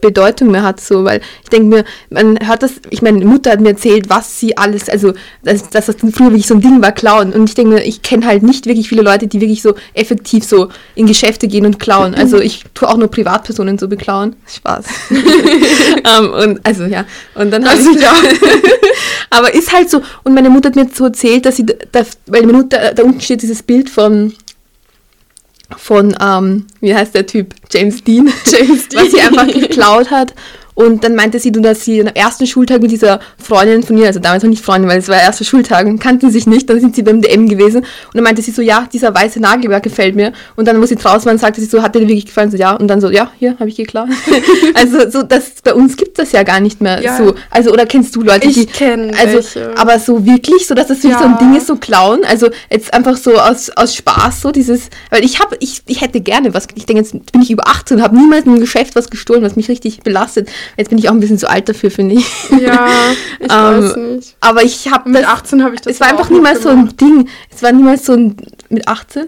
Bedeutung 0.00 0.50
mehr 0.50 0.62
hat, 0.62 0.80
so, 0.80 1.04
weil 1.04 1.20
ich 1.42 1.50
denke 1.50 1.68
mir, 1.68 1.84
man 2.10 2.38
hört 2.46 2.62
das, 2.62 2.72
ich 2.90 3.02
meine, 3.02 3.24
Mutter 3.24 3.50
hat 3.50 3.60
mir 3.60 3.70
erzählt, 3.70 4.08
was 4.08 4.40
sie 4.40 4.56
alles, 4.56 4.88
also, 4.88 5.12
dass, 5.42 5.68
dass 5.70 5.86
das 5.86 5.96
früher 5.96 6.30
wirklich 6.30 6.46
so 6.46 6.54
ein 6.54 6.60
Ding 6.60 6.82
war, 6.82 6.92
klauen. 6.92 7.32
Und 7.32 7.48
ich 7.48 7.54
denke 7.54 7.74
mir, 7.74 7.84
ich 7.84 8.02
kenne 8.02 8.26
halt 8.26 8.42
nicht 8.42 8.66
wirklich 8.66 8.88
viele 8.88 9.02
Leute, 9.02 9.26
die 9.26 9.40
wirklich 9.40 9.62
so 9.62 9.74
effektiv 9.94 10.44
so 10.44 10.68
in 10.94 11.06
Geschäfte 11.06 11.48
gehen 11.48 11.66
und 11.66 11.78
klauen. 11.78 12.14
Also 12.14 12.38
ich 12.38 12.64
tue 12.74 12.88
auch 12.88 12.96
nur 12.96 13.08
Privatpersonen 13.08 13.78
so 13.78 13.88
beklauen. 13.88 14.36
Spaß. 14.46 14.84
ähm, 15.10 16.30
und 16.32 16.60
also 16.66 16.84
ja. 16.84 17.04
Und 17.34 17.50
dann 17.50 17.64
Also, 17.64 17.90
ich, 17.90 18.00
ja. 18.00 18.12
aber 19.30 19.54
ist 19.54 19.72
halt 19.72 19.90
so, 19.90 20.02
und 20.24 20.34
meine 20.34 20.50
Mutter 20.50 20.68
hat 20.68 20.76
mir 20.76 20.88
so 20.92 21.04
erzählt, 21.04 21.46
dass 21.46 21.56
sie, 21.56 21.66
da, 21.66 22.02
weil 22.26 22.42
meine 22.42 22.58
Mutter, 22.58 22.92
da 22.94 23.02
unten 23.02 23.20
steht 23.20 23.42
dieses 23.42 23.62
Bild 23.62 23.90
von, 23.90 24.34
von, 25.76 26.16
ähm, 26.20 26.66
wie 26.80 26.94
heißt 26.94 27.14
der 27.14 27.26
Typ? 27.26 27.54
James 27.70 28.02
Dean. 28.04 28.32
James 28.46 28.88
Was 28.94 29.10
sie 29.10 29.16
Dean. 29.16 29.38
einfach 29.38 29.46
geklaut 29.52 30.10
hat. 30.10 30.34
Und 30.74 31.04
dann 31.04 31.14
meinte 31.14 31.38
sie, 31.38 31.52
dass 31.52 31.84
sie 31.84 32.00
am 32.00 32.08
ersten 32.08 32.46
Schultag 32.46 32.80
mit 32.82 32.90
dieser 32.90 33.20
Freundin 33.42 33.82
von 33.82 33.98
ihr, 33.98 34.06
also 34.06 34.20
damals 34.20 34.42
noch 34.42 34.50
nicht 34.50 34.64
Freundin, 34.64 34.88
weil 34.90 34.98
es 34.98 35.08
war 35.08 35.16
der 35.16 35.24
erste 35.24 35.44
Schultag 35.44 35.86
und 35.86 35.98
kannten 35.98 36.30
sich 36.30 36.46
nicht, 36.46 36.68
dann 36.70 36.80
sind 36.80 36.94
sie 36.96 37.02
beim 37.02 37.20
DM 37.20 37.48
gewesen 37.48 37.78
und 37.80 38.14
dann 38.14 38.24
meinte 38.24 38.42
sie 38.42 38.50
so, 38.50 38.62
ja, 38.62 38.86
dieser 38.92 39.14
weiße 39.14 39.40
Nagelwerk 39.40 39.82
gefällt 39.82 40.14
mir. 40.16 40.32
Und 40.56 40.66
dann, 40.68 40.80
wo 40.80 40.86
sie 40.86 40.96
draußen 40.96 41.26
waren, 41.26 41.38
sagte 41.38 41.60
sie 41.60 41.66
so, 41.66 41.82
hat 41.82 41.94
dir 41.94 42.00
wirklich 42.00 42.26
gefallen? 42.26 42.50
So, 42.50 42.56
ja. 42.56 42.74
Und 42.76 42.88
dann 42.88 43.00
so, 43.00 43.10
ja, 43.10 43.30
hier, 43.38 43.56
habe 43.58 43.68
ich 43.68 43.76
geklaut. 43.76 44.08
also 44.74 45.10
so, 45.10 45.22
das, 45.22 45.52
bei 45.62 45.74
uns 45.74 45.96
gibt 45.96 46.18
es 46.18 46.24
das 46.24 46.32
ja 46.32 46.42
gar 46.42 46.60
nicht 46.60 46.80
mehr 46.80 47.02
Ja. 47.02 47.16
so. 47.16 47.34
Also, 47.50 47.72
oder 47.72 47.86
kennst 47.86 48.14
du 48.16 48.22
Leute, 48.22 48.48
die... 48.48 48.62
Ich 48.64 48.72
kenn 48.72 49.12
Also, 49.14 49.34
welche. 49.34 49.76
aber 49.76 49.98
so 49.98 50.24
wirklich, 50.24 50.66
so 50.66 50.74
dass 50.74 50.88
das 50.88 50.98
wirklich 51.02 51.18
so 51.18 51.24
ein 51.24 51.32
Ja. 51.32 51.38
Ding 51.38 51.56
ist, 51.56 51.66
so 51.66 51.76
klauen. 51.76 52.20
Also 52.24 52.48
jetzt 52.70 52.92
einfach 52.94 53.16
so 53.16 53.36
aus, 53.38 53.70
aus 53.70 53.94
Spaß, 53.94 54.40
so 54.40 54.50
dieses, 54.50 54.88
weil 55.10 55.24
ich 55.24 55.40
habe, 55.40 55.56
ich, 55.60 55.82
ich 55.86 56.00
hätte 56.00 56.20
gerne 56.20 56.54
was, 56.54 56.66
ich 56.74 56.86
denke, 56.86 57.02
jetzt 57.02 57.12
bin 57.32 57.42
ich 57.42 57.50
über 57.50 57.66
18 57.68 57.98
und 57.98 58.02
habe 58.02 58.16
niemals 58.16 58.44
in 58.44 58.52
einem 58.52 58.60
Geschäft 58.60 58.96
was 58.96 59.10
gestohlen, 59.10 59.42
was 59.42 59.56
mich 59.56 59.68
richtig 59.68 60.00
belastet. 60.02 60.48
Jetzt 60.76 60.88
bin 60.90 60.98
ich 60.98 61.08
auch 61.08 61.12
ein 61.12 61.20
bisschen 61.20 61.38
zu 61.38 61.48
alt 61.48 61.68
dafür, 61.68 61.90
finde 61.90 62.16
ich. 62.16 62.26
Ja, 62.60 62.88
ich 63.40 63.50
Ähm, 63.52 63.82
weiß 63.84 63.96
nicht. 63.96 64.36
Aber 64.40 64.62
ich 64.62 64.90
habe 64.90 65.08
Mit 65.10 65.24
18 65.26 65.62
habe 65.64 65.74
ich 65.74 65.80
das 65.80 65.94
Es 65.94 66.00
war 66.00 66.08
einfach 66.08 66.30
niemals 66.30 66.62
so 66.62 66.68
ein. 66.70 66.96
Ding. 66.96 67.28
Es 67.54 67.62
war 67.62 67.72
niemals 67.72 68.06
so 68.06 68.12
ein, 68.14 68.36
mit 68.68 68.86
18? 68.88 69.26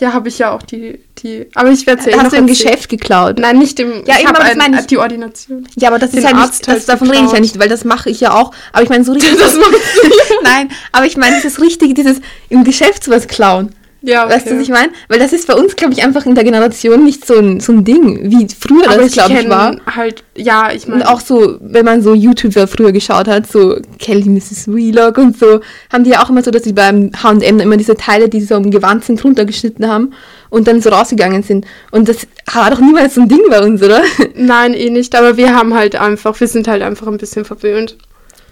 Ja, 0.00 0.14
habe 0.14 0.28
ich 0.28 0.38
ja 0.38 0.52
auch 0.52 0.62
die, 0.62 0.98
die. 1.22 1.46
Aber 1.54 1.70
ich 1.70 1.86
werde 1.86 2.00
es 2.00 2.06
ja 2.06 2.12
eh 2.16 2.18
hast 2.20 2.32
du 2.32 2.36
im. 2.38 2.46
Geschäft 2.46 2.88
geklaut. 2.88 3.38
Nein, 3.38 3.58
nicht 3.58 3.78
im. 3.78 4.04
Ja, 4.06 4.14
ich 4.18 4.26
habe 4.26 4.40
ein- 4.40 4.74
ich. 4.78 4.86
die 4.86 4.96
Ordination. 4.98 5.68
Ja, 5.76 5.88
aber 5.90 5.98
das 5.98 6.10
Den 6.12 6.18
ist 6.20 6.24
ja 6.24 6.32
nicht, 6.32 6.42
Arzt 6.42 6.66
halt 6.66 6.78
das, 6.78 6.86
davon 6.86 7.10
rede 7.10 7.26
ich 7.26 7.32
ja 7.32 7.40
nicht, 7.40 7.58
weil 7.58 7.68
das 7.68 7.84
mache 7.84 8.08
ich 8.08 8.18
ja 8.20 8.32
auch. 8.32 8.52
Aber 8.72 8.82
ich 8.82 8.88
meine 8.88 9.04
so 9.04 9.12
richtig. 9.12 9.36
Das 9.38 9.54
machst 9.54 9.70
Nein, 10.44 10.70
aber 10.92 11.04
ich 11.04 11.16
meine 11.18 11.36
dieses 11.36 11.60
Richtige, 11.60 11.92
dieses 11.92 12.20
im 12.48 12.64
Geschäft 12.64 13.04
sowas 13.04 13.28
klauen. 13.28 13.74
Ja, 14.02 14.24
okay. 14.24 14.34
Weißt 14.34 14.46
du, 14.46 14.56
was 14.56 14.62
ich 14.62 14.68
meine? 14.68 14.92
Weil 15.08 15.18
das 15.20 15.32
ist 15.32 15.46
bei 15.46 15.54
uns, 15.54 15.76
glaube 15.76 15.92
ich, 15.92 16.04
einfach 16.04 16.26
in 16.26 16.34
der 16.34 16.44
Generation 16.44 17.04
nicht 17.04 17.24
so 17.24 17.38
ein, 17.38 17.60
so 17.60 17.72
ein 17.72 17.84
Ding, 17.84 18.30
wie 18.30 18.46
früher 18.48 18.86
aber 18.86 18.96
das, 18.96 19.06
ich 19.06 19.12
glaube 19.12 19.32
ich, 19.34 19.48
war. 19.48 19.76
halt, 19.86 20.24
ja, 20.36 20.72
ich 20.72 20.86
Und 20.86 20.98
meine. 20.98 21.08
auch 21.08 21.20
so, 21.20 21.56
wenn 21.60 21.84
man 21.84 22.02
so 22.02 22.12
YouTuber 22.14 22.66
früher 22.66 22.92
geschaut 22.92 23.28
hat, 23.28 23.50
so 23.50 23.78
Kelly 23.98 24.28
Mrs. 24.28 24.64
Vlog 24.64 25.18
und 25.18 25.38
so, 25.38 25.60
haben 25.92 26.04
die 26.04 26.10
ja 26.10 26.22
auch 26.22 26.30
immer 26.30 26.42
so, 26.42 26.50
dass 26.50 26.64
sie 26.64 26.72
beim 26.72 27.10
H&M 27.22 27.60
immer 27.60 27.76
diese 27.76 27.96
Teile, 27.96 28.28
die 28.28 28.40
so 28.40 28.56
am 28.56 28.70
Gewand 28.70 29.04
sind, 29.04 29.22
runtergeschnitten 29.22 29.86
haben 29.86 30.12
und 30.50 30.66
dann 30.66 30.80
so 30.80 30.90
rausgegangen 30.90 31.42
sind. 31.42 31.64
Und 31.92 32.08
das 32.08 32.26
war 32.52 32.70
doch 32.70 32.80
niemals 32.80 33.14
so 33.14 33.20
ein 33.22 33.28
Ding 33.28 33.42
bei 33.48 33.62
uns, 33.62 33.82
oder? 33.82 34.02
Nein, 34.34 34.74
eh 34.74 34.90
nicht, 34.90 35.14
aber 35.14 35.36
wir 35.36 35.54
haben 35.54 35.74
halt 35.74 35.96
einfach, 35.96 36.38
wir 36.40 36.48
sind 36.48 36.66
halt 36.66 36.82
einfach 36.82 37.06
ein 37.06 37.18
bisschen 37.18 37.44
verwöhnt. 37.44 37.96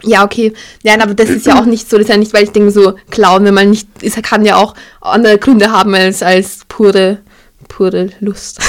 Ja, 0.02 0.24
okay. 0.24 0.52
Ja, 0.82 0.94
aber 1.00 1.14
das 1.14 1.30
ist 1.30 1.46
ja 1.46 1.58
auch 1.60 1.66
nicht 1.66 1.88
so, 1.88 1.96
das 1.96 2.04
ist 2.04 2.10
ja 2.10 2.16
nicht, 2.16 2.32
weil 2.32 2.44
ich 2.44 2.50
denke 2.50 2.70
so, 2.70 2.94
klauen, 3.10 3.44
wenn 3.44 3.54
man 3.54 3.70
nicht, 3.70 3.88
es 4.02 4.14
kann 4.22 4.44
ja 4.44 4.56
auch 4.56 4.74
andere 5.00 5.38
Gründe 5.38 5.70
haben 5.70 5.94
als, 5.94 6.22
als 6.22 6.60
pure, 6.68 7.18
pure 7.68 8.10
Lust. 8.20 8.60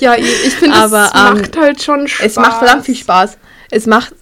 Ja, 0.00 0.16
ich 0.16 0.54
finde, 0.54 0.76
es 0.76 0.92
Aber, 0.92 1.12
ähm, 1.14 1.40
macht 1.40 1.56
halt 1.56 1.82
schon 1.82 2.08
Spaß. 2.08 2.26
Es 2.26 2.36
macht 2.36 2.58
verdammt 2.58 2.84
viel 2.84 2.96
Spaß. 2.96 3.38
Es 3.70 3.86
macht, 3.86 4.14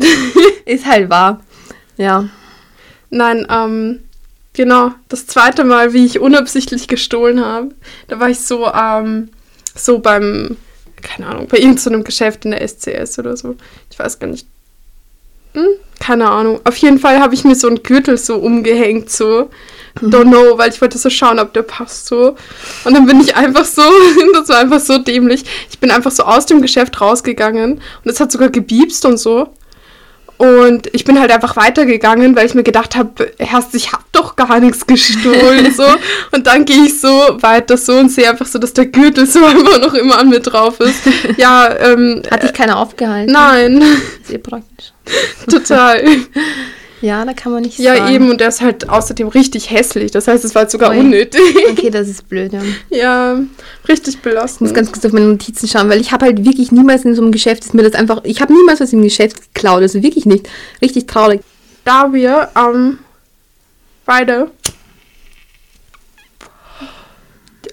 ist 0.66 0.84
halt 0.84 1.08
wahr. 1.08 1.40
Ja. 1.96 2.28
Nein, 3.08 3.46
ähm, 3.48 4.00
genau, 4.52 4.92
das 5.08 5.26
zweite 5.26 5.64
Mal, 5.64 5.92
wie 5.92 6.04
ich 6.04 6.20
unabsichtlich 6.20 6.88
gestohlen 6.88 7.44
habe, 7.44 7.74
da 8.08 8.20
war 8.20 8.28
ich 8.28 8.40
so, 8.40 8.70
ähm, 8.72 9.30
so 9.74 9.98
beim, 9.98 10.56
keine 11.00 11.28
Ahnung, 11.28 11.48
bei 11.48 11.58
irgendeinem 11.58 12.04
Geschäft 12.04 12.44
in 12.44 12.50
der 12.50 12.66
SCS 12.66 13.18
oder 13.18 13.36
so. 13.36 13.56
Ich 13.90 13.98
weiß 13.98 14.18
gar 14.18 14.28
nicht. 14.28 14.46
Hm? 15.54 15.66
Keine 16.00 16.28
Ahnung. 16.30 16.60
Auf 16.64 16.76
jeden 16.78 16.98
Fall 16.98 17.20
habe 17.20 17.34
ich 17.34 17.44
mir 17.44 17.54
so 17.54 17.68
einen 17.68 17.82
Gürtel 17.82 18.16
so 18.18 18.36
umgehängt, 18.36 19.10
so. 19.10 19.50
Don't 20.00 20.30
know, 20.30 20.56
weil 20.56 20.70
ich 20.70 20.80
wollte 20.80 20.96
so 20.96 21.10
schauen, 21.10 21.38
ob 21.38 21.52
der 21.52 21.62
passt 21.62 22.06
so. 22.06 22.34
Und 22.84 22.94
dann 22.94 23.06
bin 23.06 23.20
ich 23.20 23.36
einfach 23.36 23.64
so, 23.64 23.82
das 24.34 24.48
war 24.48 24.58
einfach 24.58 24.80
so 24.80 24.98
dämlich. 24.98 25.44
Ich 25.70 25.78
bin 25.78 25.90
einfach 25.90 26.10
so 26.10 26.22
aus 26.24 26.46
dem 26.46 26.62
Geschäft 26.62 27.00
rausgegangen 27.00 27.74
und 27.74 28.10
es 28.10 28.18
hat 28.18 28.32
sogar 28.32 28.48
gebiebst 28.48 29.04
und 29.04 29.18
so. 29.18 29.50
Und 30.42 30.88
ich 30.92 31.04
bin 31.04 31.20
halt 31.20 31.30
einfach 31.30 31.54
weitergegangen, 31.54 32.34
weil 32.34 32.46
ich 32.46 32.54
mir 32.54 32.64
gedacht 32.64 32.96
habe, 32.96 33.30
erst 33.38 33.76
ich 33.76 33.92
habe 33.92 34.02
doch 34.10 34.34
gar 34.34 34.58
nichts 34.58 34.84
gestohlen 34.84 35.72
so. 35.72 35.84
Und 36.32 36.48
dann 36.48 36.64
gehe 36.64 36.86
ich 36.86 37.00
so 37.00 37.08
weiter 37.40 37.76
so 37.76 37.92
und 37.92 38.08
sehe 38.08 38.28
einfach 38.28 38.46
so, 38.46 38.58
dass 38.58 38.72
der 38.72 38.86
Gürtel 38.86 39.24
so 39.26 39.38
immer 39.46 39.78
noch 39.78 39.94
immer 39.94 40.18
an 40.18 40.30
mir 40.30 40.40
drauf 40.40 40.80
ist. 40.80 40.98
Ja, 41.36 41.72
ähm, 41.78 42.22
Hat 42.28 42.42
dich 42.42 42.52
keiner 42.52 42.76
aufgehalten? 42.78 43.32
nein, 43.32 43.84
Sehr 44.24 44.38
praktisch. 44.38 44.92
total. 45.48 46.02
Ja, 47.02 47.24
da 47.24 47.34
kann 47.34 47.52
man 47.52 47.62
nicht 47.62 47.78
Ja, 47.78 47.96
sagen. 47.96 48.14
eben, 48.14 48.30
und 48.30 48.40
der 48.40 48.48
ist 48.48 48.60
halt 48.62 48.88
außerdem 48.88 49.28
richtig 49.28 49.70
hässlich. 49.70 50.12
Das 50.12 50.28
heißt, 50.28 50.44
es 50.44 50.54
war 50.54 50.70
sogar 50.70 50.90
Ui. 50.92 51.00
unnötig. 51.00 51.40
Okay, 51.72 51.90
das 51.90 52.08
ist 52.08 52.28
blöd, 52.28 52.52
ja. 52.52 52.62
ja, 52.90 53.40
richtig 53.88 54.14
Ich 54.14 54.16
muss 54.16 54.22
belastend. 54.22 54.74
ganz 54.74 54.92
kurz 54.92 55.04
auf 55.04 55.12
meine 55.12 55.26
Notizen 55.26 55.66
schauen, 55.68 55.88
weil 55.90 56.00
ich 56.00 56.12
habe 56.12 56.24
halt 56.26 56.44
wirklich 56.44 56.70
niemals 56.72 57.04
in 57.04 57.14
so 57.14 57.22
einem 57.22 57.32
Geschäft, 57.32 57.64
ist 57.64 57.74
mir 57.74 57.82
das 57.82 57.94
einfach, 57.94 58.20
ich 58.24 58.40
habe 58.40 58.52
niemals 58.54 58.80
was 58.80 58.92
im 58.92 59.02
Geschäft 59.02 59.52
geklaut, 59.52 59.82
also 59.82 60.02
wirklich 60.02 60.26
nicht. 60.26 60.48
Richtig 60.80 61.06
traurig. 61.06 61.40
da 61.84 62.12
wir 62.12 62.50
ähm, 62.56 62.98
beide 64.06 64.50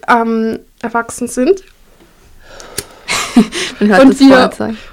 ähm, 0.07 0.59
erwachsen 0.81 1.27
sind 1.27 1.63
Und 3.79 4.19
wir- 4.19 4.35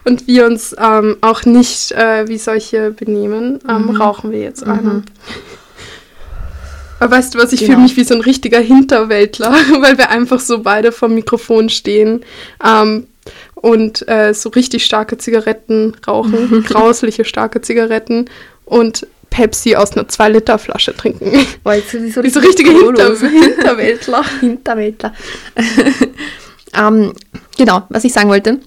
und 0.05 0.27
wir 0.27 0.47
uns 0.47 0.75
ähm, 0.79 1.17
auch 1.21 1.45
nicht 1.45 1.93
äh, 1.93 2.29
wie 2.29 2.39
solche 2.39 2.91
benehmen, 2.93 3.59
ähm, 3.69 3.91
rauchen 3.97 4.31
wir 4.31 4.41
jetzt 4.41 4.63
eine. 4.65 5.03
Aber 6.99 7.17
weißt 7.17 7.35
du 7.35 7.39
was, 7.39 7.53
ich 7.53 7.61
Genau. 7.61 7.73
fühle 7.73 7.83
mich 7.83 7.97
wie 7.97 8.05
so 8.05 8.15
ein 8.15 8.21
richtiger 8.23 8.61
Hinterwäldler, 8.61 9.53
weil 9.81 9.99
wir 9.99 10.09
einfach 10.11 10.41
so 10.41 10.61
beide 10.63 10.93
vom 10.93 11.15
Mikrofon 11.15 11.69
stehen 11.69 12.25
ähm, 12.65 13.07
und 13.55 14.09
äh, 14.09 14.33
so 14.33 14.49
richtig 14.51 14.85
starke 14.85 15.19
Zigaretten 15.19 15.95
rauchen, 16.07 16.65
grausliche 16.67 17.25
starke 17.25 17.61
Zigaretten 17.61 18.27
und 18.65 19.07
Pepsi 19.29 19.77
aus 19.77 19.93
einer 19.93 20.07
2-Liter-Flasche 20.07 20.97
trinken. 20.97 21.31
Boah, 21.63 21.75
jetzt 21.75 21.93
ist 21.93 22.15
so, 22.15 22.23
Wie 22.23 22.31
so 22.31 22.41
richtige 22.41 22.71
Hinter 22.71 23.15
Hinterwäldler. 23.19 24.25
Hinterwäldler. 24.41 25.13
Ähm, 26.79 27.13
genau, 27.57 27.83
was 27.89 28.05
ich 28.05 28.13
sagen 28.13 28.29
wollte. 28.29 28.61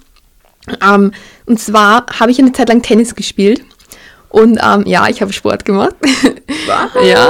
Ähm, 0.85 1.11
und 1.45 1.59
zwar 1.59 2.05
habe 2.19 2.31
ich 2.31 2.39
eine 2.39 2.51
Zeit 2.51 2.69
lang 2.69 2.81
Tennis 2.81 3.15
gespielt. 3.15 3.63
Und 4.29 4.59
ähm, 4.63 4.83
ja, 4.85 5.07
ich 5.09 5.21
habe 5.21 5.33
Sport 5.33 5.65
gemacht. 5.65 5.95
Was? 6.01 6.93
ja, 6.95 7.01
ja. 7.01 7.29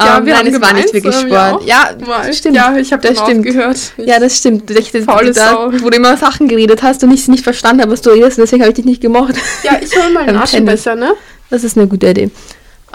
Ja, 0.00 0.18
ähm, 0.18 0.26
wir 0.26 0.34
nein, 0.34 0.46
haben 0.46 0.54
es 0.54 0.60
war 0.60 0.72
nicht 0.72 0.92
wirklich 0.92 1.14
ja 1.28 1.50
Sport. 1.50 1.64
Ja, 1.64 1.90
das 1.92 2.38
stimmt. 2.38 2.56
Ja, 2.56 2.76
ich 2.76 2.92
habe 2.92 3.06
das 3.06 3.18
stimmt. 3.20 3.44
gehört. 3.44 3.78
Ja, 3.98 4.18
das 4.18 4.36
stimmt. 4.36 4.68
Ich, 4.72 4.90
das, 4.90 5.04
Faule 5.04 5.32
da, 5.32 5.50
Sau. 5.50 5.72
wo 5.80 5.90
du 5.90 5.96
immer 5.96 6.16
Sachen 6.16 6.48
geredet 6.48 6.82
hast 6.82 7.04
und 7.04 7.12
ich 7.12 7.20
es 7.20 7.28
nicht 7.28 7.44
verstanden 7.44 7.82
habe, 7.82 7.92
was 7.92 8.00
du 8.00 8.10
redest, 8.10 8.36
und 8.36 8.42
deswegen 8.42 8.62
habe 8.62 8.70
ich 8.70 8.76
dich 8.76 8.84
nicht 8.84 9.00
gemocht. 9.00 9.34
Ja, 9.62 9.78
ich 9.80 9.96
hole 9.96 10.12
mal 10.12 10.24
einen 10.26 10.38
Aschenbecher, 10.38 10.96
ne? 10.96 11.14
Das 11.50 11.62
ist 11.62 11.78
eine 11.78 11.86
gute 11.86 12.08
Idee. 12.08 12.30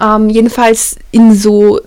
Ähm, 0.02 0.30
jedenfalls 0.30 0.98
in 1.12 1.34
so, 1.34 1.80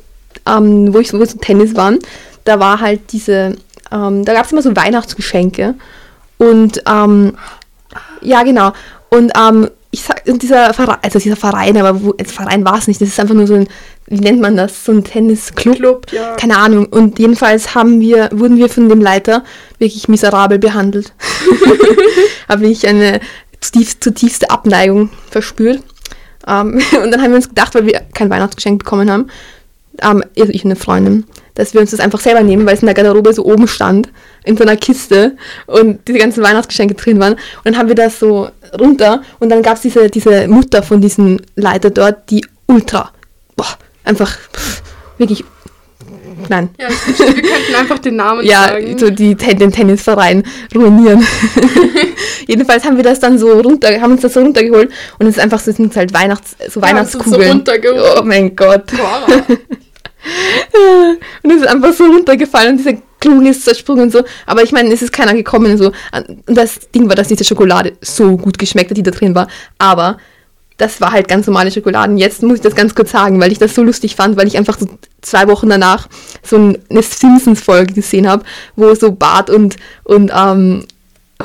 ähm, 0.47 0.95
wo 0.95 1.01
ich 1.01 1.13
wo 1.13 1.19
wir 1.19 1.27
so 1.27 1.37
Tennis 1.37 1.77
waren, 1.77 1.99
da 2.45 2.59
war 2.61 2.81
halt 2.81 3.13
diese, 3.13 3.57
ähm, 3.93 4.25
da 4.25 4.35
gab 4.35 4.47
es 4.47 4.53
immer 4.53 4.63
so 4.63 4.75
Weihnachtsgeschenke. 4.75 5.75
Und 6.39 6.83
ähm, 6.87 7.37
ja, 8.21 8.43
genau. 8.43 8.73
Und 9.11 9.33
ähm, 9.39 9.71
ich 9.91 10.03
sag, 10.03 10.23
dieser 10.27 10.75
Verein, 10.75 10.99
also 11.03 11.19
dieser 11.19 11.37
Verein, 11.37 11.77
aber 11.77 12.03
wo, 12.03 12.15
als 12.19 12.33
Verein 12.33 12.65
war 12.65 12.79
es 12.79 12.89
nicht, 12.89 13.01
das 13.01 13.09
ist 13.09 13.21
einfach 13.21 13.35
nur 13.35 13.47
so 13.47 13.55
ein, 13.55 13.69
wie 14.07 14.21
nennt 14.21 14.41
man 14.41 14.57
das, 14.57 14.85
so 14.85 14.93
ein 14.93 15.05
Tennisclub. 15.05 15.77
Club, 15.77 16.07
ja. 16.13 16.35
Keine 16.37 16.59
Ahnung. 16.59 16.87
Und 16.87 17.19
jedenfalls 17.19 17.75
haben 17.75 18.01
wir, 18.01 18.29
wurden 18.33 18.59
wir 18.59 18.69
von 18.69 18.89
dem 18.89 19.01
Leiter 19.01 19.45
wirklich 19.79 20.09
miserabel 20.09 20.59
behandelt. 20.59 21.15
Habe 22.49 22.67
ich 22.67 22.87
eine 22.87 23.21
zutiefst, 23.61 24.03
zutiefste 24.03 24.51
Abneigung 24.51 25.11
verspürt. 25.31 25.83
Ähm, 26.47 26.81
und 27.03 27.11
dann 27.11 27.23
haben 27.23 27.31
wir 27.31 27.37
uns 27.37 27.49
gedacht, 27.49 27.75
weil 27.75 27.87
wir 27.87 28.01
kein 28.15 28.31
Weihnachtsgeschenk 28.31 28.85
bekommen 28.85 29.11
haben, 29.11 29.29
ähm, 30.03 30.23
also 30.39 30.53
ich 30.53 30.65
und 30.65 30.71
eine 30.71 30.77
Freundin, 30.77 31.25
dass 31.57 31.75
wir 31.75 31.81
uns 31.81 31.91
das 31.91 31.99
einfach 32.01 32.21
selber 32.21 32.43
nehmen, 32.43 32.65
weil 32.67 32.75
es 32.75 32.81
in 32.83 32.87
der 32.87 32.95
Garderobe 32.95 33.33
so 33.33 33.45
oben 33.45 33.67
stand, 33.67 34.09
in 34.45 34.57
so 34.57 34.63
einer 34.63 34.77
Kiste 34.77 35.37
und 35.67 36.07
diese 36.07 36.19
ganzen 36.19 36.45
Weihnachtsgeschenke 36.45 36.95
drin 36.95 37.19
waren. 37.19 37.33
Und 37.33 37.41
dann 37.65 37.77
haben 37.79 37.89
wir 37.89 37.97
das 37.97 38.21
so 38.21 38.49
runter 38.79 39.23
und 39.41 39.49
dann 39.49 39.63
gab 39.63 39.75
es 39.77 39.83
diese, 39.83 40.09
diese 40.09 40.47
Mutter 40.47 40.83
von 40.85 41.01
diesem 41.01 41.41
Leiter 41.57 41.91
dort, 41.91 42.31
die 42.31 42.45
ultra, 42.67 43.11
boah, 43.57 43.67
einfach 44.05 44.31
pff, 44.55 44.83
wirklich, 45.19 45.45
nein, 46.49 46.69
Ja, 46.79 46.89
wir 46.89 47.25
könnten 47.35 47.75
einfach 47.79 47.99
den 47.99 48.17
Namen 48.17 48.45
ja, 48.45 48.69
sagen. 48.69 48.99
so 48.99 49.11
die, 49.11 49.35
den 49.35 49.73
Tennisverein 49.73 50.45
ruinieren. 50.75 51.27
Jedenfalls 52.47 52.85
haben 52.85 52.97
wir 52.97 53.03
das 53.05 53.19
dann 53.19 53.39
so 53.39 53.53
runter, 53.61 54.01
haben 54.01 54.13
uns 54.13 54.21
das 54.23 54.35
so 54.35 54.41
runtergeholt 54.41 54.91
und 55.19 55.27
es 55.27 55.37
ist 55.37 55.43
einfach 55.43 55.59
so, 55.59 55.71
es 55.71 55.79
sind 55.79 55.97
halt 55.97 56.13
Weihnachts, 56.13 56.51
so 56.53 56.57
Ja, 56.59 56.65
es 56.65 56.69
ist 56.69 56.75
so 56.75 56.83
Weihnachtskugeln. 56.83 57.51
runtergeholt. 57.51 58.17
oh 58.21 58.23
mein 58.25 58.55
Gott. 58.55 58.87
Boah. 58.97 59.27
Und 61.43 61.51
es 61.51 61.63
ist 61.63 61.67
einfach 61.67 61.93
so 61.93 62.05
runtergefallen 62.05 62.73
und 62.73 62.79
dieser 62.79 62.95
Kugel 63.23 63.49
ist 63.49 63.65
zersprungen 63.65 64.05
und 64.05 64.13
so. 64.13 64.23
Aber 64.47 64.63
ich 64.63 64.73
meine, 64.73 64.93
es 64.93 65.03
ist 65.03 65.13
keiner 65.13 65.35
gekommen. 65.35 65.77
So. 65.79 65.93
Und 66.13 66.43
das 66.47 66.91
Ding 66.91 67.09
war, 67.09 67.15
dass 67.15 67.29
diese 67.29 67.45
Schokolade 67.45 67.95
so 68.01 68.37
gut 68.37 68.59
geschmeckt 68.59 68.91
hat, 68.91 68.97
die 68.97 69.03
da 69.03 69.11
drin 69.11 69.35
war. 69.35 69.49
Aber 69.79 70.19
das 70.77 71.01
war 71.01 71.13
halt 71.13 71.29
ganz 71.29 71.47
normale 71.47 71.71
Schokolade. 71.71 72.13
Und 72.13 72.19
Jetzt 72.19 72.43
muss 72.43 72.57
ich 72.57 72.63
das 72.63 72.75
ganz 72.75 72.95
kurz 72.95 73.11
sagen, 73.11 73.41
weil 73.41 73.53
ich 73.53 73.59
das 73.59 73.75
so 73.75 73.83
lustig 73.83 74.17
fand, 74.17 74.37
weil 74.37 74.47
ich 74.47 74.57
einfach 74.57 74.79
so 74.79 74.87
zwei 75.23 75.49
Wochen 75.49 75.69
danach 75.69 76.09
so 76.43 76.57
eine 76.57 77.03
Simpsons-Folge 77.03 77.95
gesehen 77.95 78.29
habe, 78.29 78.45
wo 78.77 78.95
so 78.95 79.13
Bart 79.13 79.49
und, 79.49 79.77
und 80.05 80.31
ähm, 80.35 80.85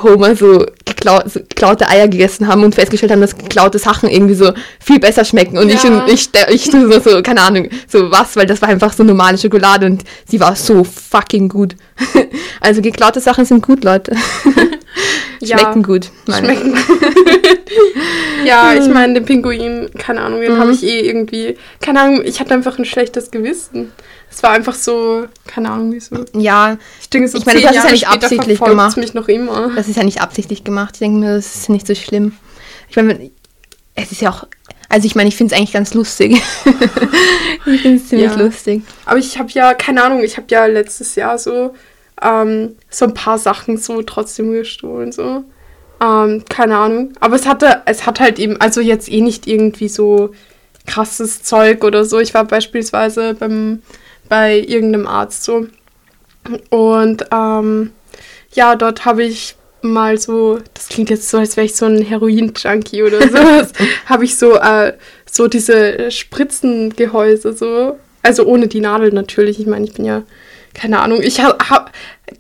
Homer 0.02 0.36
so, 0.36 0.66
geklau 0.86 1.20
so 1.26 1.40
geklaute 1.42 1.88
Eier 1.88 2.08
gegessen 2.08 2.48
haben 2.48 2.64
und 2.64 2.76
festgestellt 2.76 3.12
haben, 3.12 3.22
dass 3.22 3.38
geklaute 3.38 3.78
Sachen 3.78 4.10
irgendwie 4.10 4.36
so 4.36 4.54
viel 4.80 5.00
besser 5.00 5.26
schmecken. 5.26 5.58
Und 5.58 5.70
ich 5.70 5.84
Ja. 5.84 5.90
und 6.04 6.10
ich, 6.10 6.30
ich 6.50 6.66
so, 6.66 7.00
so, 7.00 7.22
keine 7.22 7.42
Ahnung, 7.42 7.70
so 7.88 8.10
was, 8.12 8.36
weil 8.36 8.46
das 8.46 8.62
war 8.62 8.70
einfach 8.70 8.94
so 8.94 9.04
normale 9.04 9.38
Schokolade 9.38 9.86
und 9.86 10.04
sie 10.28 10.40
war 10.40 10.56
so 10.56 10.84
fucking 10.84 11.50
gut. 11.50 11.76
Also 12.64 12.82
geklaute 12.84 13.20
Sachen 13.20 13.44
sind 13.44 13.66
gut, 13.66 13.84
Leute. 13.84 14.16
Ja, 15.40 15.58
Schmecken 15.58 15.82
gut. 15.82 16.12
meine 16.28 16.54
ich. 16.54 16.60
Schmecken. 16.60 16.78
ja, 18.46 18.74
ich 18.74 18.88
meine, 18.88 19.16
den 19.16 19.26
Pinguin, 19.26 19.90
keine 19.98 20.22
Ahnung, 20.22 20.42
den 20.42 20.58
habe 20.60 20.72
ich 20.72 20.84
eh 20.84 21.00
irgendwie, 21.00 21.58
keine 21.82 22.02
Ahnung, 22.02 22.22
ich 22.24 22.40
hatte 22.40 22.54
einfach 22.54 22.78
ein 22.78 22.86
schlechtes 22.86 23.32
Gewissen. 23.32 23.92
Es 24.34 24.42
war 24.44 24.52
einfach 24.52 24.76
so, 24.76 25.26
keine 25.46 25.70
Ahnung, 25.70 25.92
wieso. 25.92 26.16
Ja, 26.34 26.78
Ich 27.02 27.10
denke, 27.10 27.28
so 27.28 27.38
Ich 27.38 27.46
meine, 27.46 27.60
du 27.60 27.66
hast 27.68 27.72
es 27.72 27.76
ja 27.76 27.82
Jahre 27.84 27.94
nicht 27.94 28.08
absichtlich 28.08 28.60
gemacht. 28.60 28.98
mich 28.98 29.14
noch 29.14 29.28
immer. 29.28 29.72
das 29.76 29.88
ist 29.88 29.98
ja 29.98 30.04
nicht 30.04 30.22
absichtlich 30.22 30.64
gemacht. 30.64 30.92
Ich 30.96 31.00
denke 31.00 31.20
mir, 31.20 31.36
das 31.36 31.56
ist 31.56 31.70
nicht 31.70 31.86
so 31.86 31.94
schlimm. 31.96 32.34
Ich 32.90 32.96
meine, 32.96 33.30
es 33.96 34.12
ist 34.12 34.22
ja 34.22 34.30
auch, 34.32 34.48
also 34.90 35.06
ich 35.06 35.16
meine, 35.16 35.28
ich 35.30 35.36
finde 35.36 35.54
es 35.54 35.60
eigentlich 35.60 35.74
ganz 35.74 35.94
lustig. 35.94 36.42
ich 37.66 37.82
finde 37.82 37.98
es 37.98 38.08
ziemlich 38.08 38.32
Ja. 38.32 38.38
lustig. 38.42 38.82
Aber 39.06 39.20
ich 39.20 39.38
habe 39.38 39.50
ja, 39.52 39.74
keine 39.74 40.04
Ahnung, 40.04 40.24
ich 40.24 40.38
habe 40.38 40.48
ja 40.50 40.66
letztes 40.66 41.16
Jahr 41.16 41.38
so, 41.38 41.74
ähm, 42.22 42.76
so 42.90 43.06
ein 43.06 43.14
paar 43.14 43.38
Sachen 43.38 43.78
so 43.78 44.02
trotzdem 44.02 44.52
gestohlen, 44.54 45.12
so. 45.12 45.44
Ähm, 46.02 46.44
keine 46.50 46.78
Ahnung. 46.78 47.14
Aber 47.20 47.36
es 47.36 47.46
hatte, 47.46 47.82
es 47.86 48.06
hat 48.06 48.20
halt 48.20 48.40
eben, 48.40 48.60
also 48.60 48.82
jetzt 48.82 49.12
eh 49.12 49.22
nicht 49.22 49.46
irgendwie 49.48 49.90
so 49.90 50.32
krasses 50.88 51.44
Zeug 51.44 51.84
oder 51.84 52.06
so. 52.06 52.20
Ich 52.20 52.34
war 52.34 52.44
beispielsweise 52.46 53.36
beim, 53.36 53.82
bei 54.32 54.60
irgendeinem 54.60 55.08
Arzt 55.08 55.44
so. 55.44 55.68
Und 56.70 57.26
ähm, 57.34 57.92
ja, 58.54 58.78
dort 58.78 59.04
habe 59.04 59.24
ich 59.24 59.58
mal 59.82 60.18
so, 60.18 60.60
das 60.74 60.88
klingt 60.88 61.10
jetzt 61.10 61.28
so, 61.28 61.38
als 61.38 61.58
wäre 61.58 61.66
ich 61.66 61.76
so 61.76 61.86
ein 61.86 62.02
Heroin-Junkie 62.02 63.04
oder 63.04 63.22
sowas, 63.28 63.74
habe 64.06 64.24
ich 64.24 64.38
so, 64.38 64.56
äh, 64.56 64.94
so 65.30 65.50
diese 65.50 66.10
Spritzengehäuse 66.10 67.52
so, 67.52 68.00
also 68.24 68.46
ohne 68.46 68.70
die 68.70 68.80
Nadel 68.80 69.12
natürlich, 69.12 69.60
ich 69.60 69.68
meine, 69.68 69.84
ich 69.84 69.96
bin 69.96 70.06
ja, 70.06 70.24
keine 70.74 71.02
Ahnung, 71.02 71.20
ich 71.22 71.42
habe, 71.42 71.58
hab, 71.70 71.92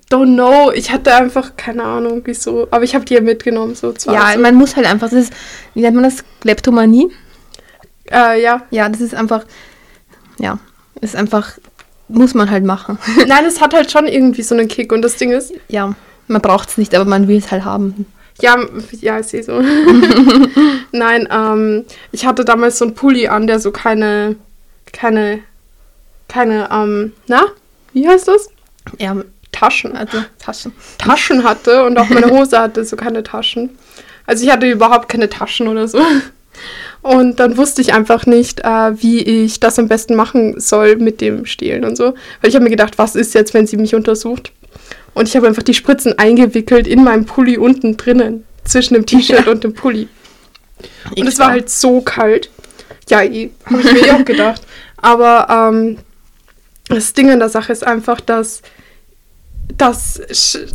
don't 0.09 0.35
know, 0.35 0.71
ich 0.71 0.93
hatte 0.93 1.13
einfach 1.13 1.57
keine 1.57 1.83
Ahnung, 1.83 2.21
wieso, 2.23 2.69
aber 2.71 2.85
ich 2.85 2.95
habe 2.95 3.03
die 3.03 3.15
ja 3.15 3.21
mitgenommen, 3.21 3.75
so 3.75 3.91
zwar. 3.91 4.13
Ja, 4.13 4.33
so, 4.33 4.39
man 4.39 4.55
muss 4.55 4.77
halt 4.77 4.87
einfach, 4.87 5.09
das 5.09 5.25
ist, 5.25 5.33
wie 5.73 5.81
nennt 5.81 5.95
man 5.95 6.05
das? 6.05 6.23
Kleptomanie? 6.39 7.11
äh, 8.11 8.41
ja. 8.41 8.61
Ja, 8.69 8.87
das 8.89 9.01
ist 9.01 9.13
einfach, 9.13 9.45
ja, 10.37 10.59
ist 11.01 11.15
einfach, 11.15 11.57
muss 12.11 12.33
man 12.33 12.49
halt 12.49 12.63
machen. 12.63 12.97
Nein, 13.27 13.45
es 13.45 13.61
hat 13.61 13.73
halt 13.73 13.91
schon 13.91 14.07
irgendwie 14.07 14.41
so 14.41 14.55
einen 14.55 14.67
Kick 14.67 14.91
und 14.91 15.01
das 15.01 15.15
Ding 15.17 15.31
ist, 15.31 15.53
ja, 15.67 15.93
man 16.27 16.41
braucht 16.41 16.69
es 16.69 16.77
nicht, 16.77 16.95
aber 16.95 17.05
man 17.05 17.27
will 17.27 17.37
es 17.37 17.51
halt 17.51 17.65
haben. 17.65 18.05
Ja, 18.39 18.57
ja, 18.91 19.17
ist 19.17 19.33
eh 19.33 19.41
so. 19.41 19.61
Nein, 20.91 21.27
ähm, 21.31 21.85
ich 22.11 22.25
hatte 22.25 22.45
damals 22.45 22.77
so 22.79 22.85
einen 22.85 22.95
Pulli 22.95 23.27
an, 23.27 23.45
der 23.45 23.59
so 23.59 23.71
keine, 23.71 24.35
keine, 24.93 25.39
keine, 26.27 26.69
ähm, 26.71 27.13
na, 27.27 27.45
wie 27.93 28.07
heißt 28.07 28.27
das? 28.27 28.49
Ja, 28.97 29.15
Taschen. 29.51 29.95
also 29.95 30.23
Taschen. 30.39 30.73
Taschen 30.97 31.43
hatte 31.43 31.83
und 31.83 31.97
auch 31.97 32.09
meine 32.09 32.29
Hose 32.31 32.59
hatte 32.59 32.83
so 32.85 32.95
keine 32.95 33.21
Taschen. 33.21 33.69
Also 34.25 34.45
ich 34.45 34.51
hatte 34.51 34.69
überhaupt 34.69 35.09
keine 35.09 35.29
Taschen 35.29 35.67
oder 35.67 35.87
so. 35.87 35.99
Und 37.01 37.39
dann 37.39 37.57
wusste 37.57 37.81
ich 37.81 37.93
einfach 37.93 38.25
nicht, 38.25 38.59
äh, 38.59 39.01
wie 39.01 39.19
ich 39.19 39.59
das 39.59 39.79
am 39.79 39.87
besten 39.87 40.15
machen 40.15 40.59
soll 40.59 40.97
mit 40.97 41.19
dem 41.19 41.45
Stehlen 41.45 41.83
und 41.83 41.95
so. 41.95 42.13
Weil 42.41 42.49
ich 42.49 42.55
habe 42.55 42.63
mir 42.63 42.69
gedacht, 42.69 42.97
was 42.97 43.15
ist 43.15 43.33
jetzt, 43.33 43.53
wenn 43.53 43.65
sie 43.65 43.77
mich 43.77 43.95
untersucht? 43.95 44.51
Und 45.13 45.27
ich 45.27 45.35
habe 45.35 45.47
einfach 45.47 45.63
die 45.63 45.73
Spritzen 45.73 46.17
eingewickelt 46.17 46.87
in 46.87 47.03
meinem 47.03 47.25
Pulli 47.25 47.57
unten 47.57 47.97
drinnen, 47.97 48.45
zwischen 48.63 48.93
dem 48.93 49.05
T-Shirt 49.05 49.47
und 49.47 49.63
dem 49.63 49.73
Pulli. 49.73 50.07
Und 51.15 51.27
es 51.27 51.39
war 51.39 51.51
halt 51.51 51.69
so 51.69 52.01
kalt. 52.01 52.49
Ja, 53.09 53.17
habe 53.17 53.27
ich 53.27 53.51
mir 53.69 54.07
eh 54.07 54.11
auch 54.11 54.25
gedacht. 54.25 54.61
Aber 54.97 55.47
ähm, 55.49 55.97
das 56.87 57.13
Ding 57.13 57.29
an 57.29 57.39
der 57.39 57.49
Sache 57.49 57.73
ist 57.73 57.85
einfach, 57.85 58.21
dass 58.21 58.61
das, 59.77 60.21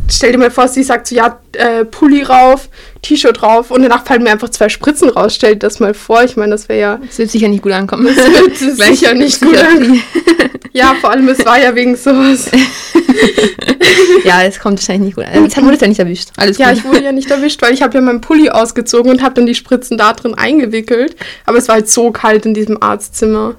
stell 0.09 0.33
dir 0.33 0.37
mal 0.37 0.51
vor, 0.51 0.67
sie 0.67 0.83
sagt 0.83 1.07
so, 1.07 1.15
ja, 1.15 1.39
äh, 1.53 1.85
Pulli 1.85 2.23
rauf, 2.23 2.69
T-Shirt 3.01 3.41
drauf 3.41 3.71
und 3.71 3.83
danach 3.83 4.05
fallen 4.05 4.23
mir 4.23 4.31
einfach 4.31 4.49
zwei 4.49 4.69
Spritzen 4.69 5.09
raus. 5.09 5.35
Stell 5.35 5.53
dir 5.53 5.59
das 5.59 5.79
mal 5.79 5.93
vor, 5.93 6.23
ich 6.23 6.35
meine, 6.35 6.51
das 6.51 6.67
wäre 6.67 6.79
ja... 6.79 6.99
Das 7.05 7.17
wird 7.17 7.31
sicher 7.31 7.47
nicht 7.47 7.63
gut 7.63 7.71
ankommen. 7.71 8.07
Das 8.07 8.17
wird 8.17 8.57
sicher 8.77 9.13
nicht 9.13 9.41
gut 9.41 9.57
ankommen. 9.57 10.01
ja, 10.73 10.95
vor 10.99 11.11
allem, 11.11 11.29
es 11.29 11.45
war 11.45 11.61
ja 11.61 11.73
wegen 11.73 11.95
sowas. 11.95 12.49
ja, 14.25 14.43
es 14.43 14.59
kommt 14.59 14.79
wahrscheinlich 14.79 15.07
nicht 15.07 15.15
gut 15.15 15.25
an. 15.25 15.43
Jetzt 15.43 15.61
wurde 15.61 15.75
es 15.75 15.81
ja 15.81 15.87
nicht 15.87 15.99
erwischt. 15.99 16.29
Alles 16.35 16.57
ja, 16.57 16.69
gut. 16.69 16.77
ich 16.79 16.85
wurde 16.85 17.03
ja 17.03 17.11
nicht 17.11 17.31
erwischt, 17.31 17.61
weil 17.61 17.73
ich 17.73 17.81
habe 17.81 17.95
ja 17.95 18.01
meinen 18.01 18.21
Pulli 18.21 18.49
ausgezogen 18.49 19.11
und 19.11 19.21
habe 19.23 19.35
dann 19.35 19.45
die 19.45 19.55
Spritzen 19.55 19.97
da 19.97 20.13
drin 20.13 20.33
eingewickelt. 20.33 21.15
Aber 21.45 21.57
es 21.57 21.67
war 21.67 21.75
halt 21.75 21.89
so 21.89 22.11
kalt 22.11 22.45
in 22.45 22.53
diesem 22.53 22.81
Arztzimmer. 22.81 23.55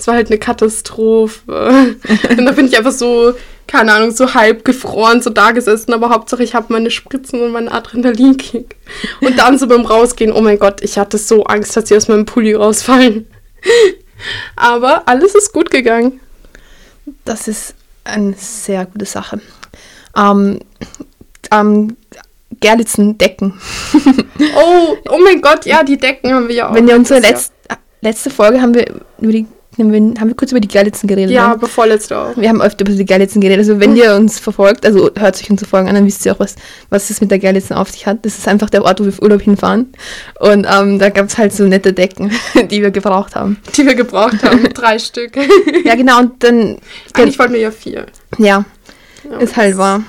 Es 0.00 0.06
war 0.06 0.14
halt 0.14 0.28
eine 0.28 0.38
Katastrophe. 0.38 1.42
und 2.30 2.44
da 2.44 2.52
bin 2.52 2.66
ich 2.66 2.76
einfach 2.76 2.92
so 2.92 3.34
keine 3.70 3.92
Ahnung, 3.92 4.10
so 4.10 4.34
halb 4.34 4.64
gefroren, 4.64 5.22
so 5.22 5.30
da 5.30 5.52
gesessen, 5.52 5.94
aber 5.94 6.10
Hauptsache 6.10 6.42
ich 6.42 6.54
habe 6.54 6.72
meine 6.72 6.90
Spritzen 6.90 7.40
und 7.40 7.52
meinen 7.52 7.68
Adrenalinkick. 7.68 8.74
Und 9.20 9.38
dann 9.38 9.58
so 9.58 9.68
beim 9.68 9.86
Rausgehen, 9.86 10.32
oh 10.32 10.40
mein 10.40 10.58
Gott, 10.58 10.82
ich 10.82 10.98
hatte 10.98 11.18
so 11.18 11.44
Angst, 11.44 11.76
dass 11.76 11.88
sie 11.88 11.96
aus 11.96 12.08
meinem 12.08 12.26
Pulli 12.26 12.52
rausfallen. 12.52 13.28
Aber 14.56 15.06
alles 15.06 15.36
ist 15.36 15.52
gut 15.52 15.70
gegangen. 15.70 16.18
Das 17.24 17.46
ist 17.46 17.76
eine 18.02 18.34
sehr 18.36 18.86
gute 18.86 19.06
Sache. 19.06 19.40
Ähm, 20.16 20.58
ähm, 21.52 21.96
Gerlitzen 22.58 23.18
Decken. 23.18 23.54
oh, 24.56 24.96
oh 25.08 25.18
mein 25.22 25.40
Gott, 25.40 25.64
ja, 25.64 25.84
die 25.84 25.96
Decken 25.96 26.34
haben 26.34 26.48
wir 26.48 26.56
ja 26.56 26.70
auch. 26.70 26.74
Wenn 26.74 26.88
ihr 26.88 26.96
unsere 26.96 27.20
letzte, 27.20 27.54
letzte 28.00 28.30
Folge 28.30 28.60
haben 28.60 28.74
wir 28.74 28.86
über 29.20 29.32
die 29.32 29.46
haben 29.78 29.92
wir, 29.92 30.20
haben 30.20 30.28
wir 30.28 30.34
kurz 30.34 30.50
über 30.50 30.60
die 30.60 30.68
Gerlitzen 30.68 31.06
geredet? 31.06 31.30
Ja, 31.30 31.48
ne? 31.48 31.54
aber 31.54 31.68
vorletzte 31.68 32.18
auch. 32.18 32.36
Wir 32.36 32.48
haben 32.48 32.60
öfter 32.60 32.84
über 32.84 32.92
die 32.92 33.04
Gerlitzen 33.04 33.40
geredet. 33.40 33.60
Also 33.60 33.80
wenn 33.80 33.94
ihr 33.94 34.14
uns 34.14 34.38
verfolgt, 34.38 34.84
also 34.84 35.10
hört 35.16 35.36
sich 35.36 35.48
unsere 35.50 35.68
Folgen 35.68 35.88
an, 35.88 35.94
dann 35.94 36.06
wisst 36.06 36.26
ihr 36.26 36.32
auch, 36.32 36.40
was, 36.40 36.56
was 36.90 37.08
es 37.10 37.20
mit 37.20 37.30
der 37.30 37.38
Gerlitzen 37.38 37.76
auf 37.76 37.88
sich 37.88 38.06
hat. 38.06 38.24
Das 38.24 38.36
ist 38.36 38.48
einfach 38.48 38.68
der 38.68 38.84
Ort, 38.84 39.00
wo 39.00 39.04
wir 39.04 39.12
auf 39.12 39.22
Urlaub 39.22 39.42
hinfahren. 39.42 39.92
Und 40.40 40.66
ähm, 40.70 40.98
da 40.98 41.08
gab 41.10 41.26
es 41.26 41.38
halt 41.38 41.52
so 41.52 41.64
nette 41.64 41.92
Decken, 41.92 42.32
die 42.70 42.82
wir 42.82 42.90
gebraucht 42.90 43.36
haben. 43.36 43.58
Die 43.76 43.86
wir 43.86 43.94
gebraucht 43.94 44.42
haben, 44.42 44.64
drei 44.74 44.98
Stück. 44.98 45.36
Ja, 45.84 45.94
genau. 45.94 46.18
Und 46.20 46.42
dann... 46.42 46.78
Eigentlich 47.12 47.38
wollten 47.38 47.54
wir 47.54 47.60
ja 47.60 47.70
vier. 47.70 48.06
Ja, 48.38 48.64
ja 49.28 49.38
ist 49.38 49.56
halt 49.56 49.76
wahr. 49.76 50.02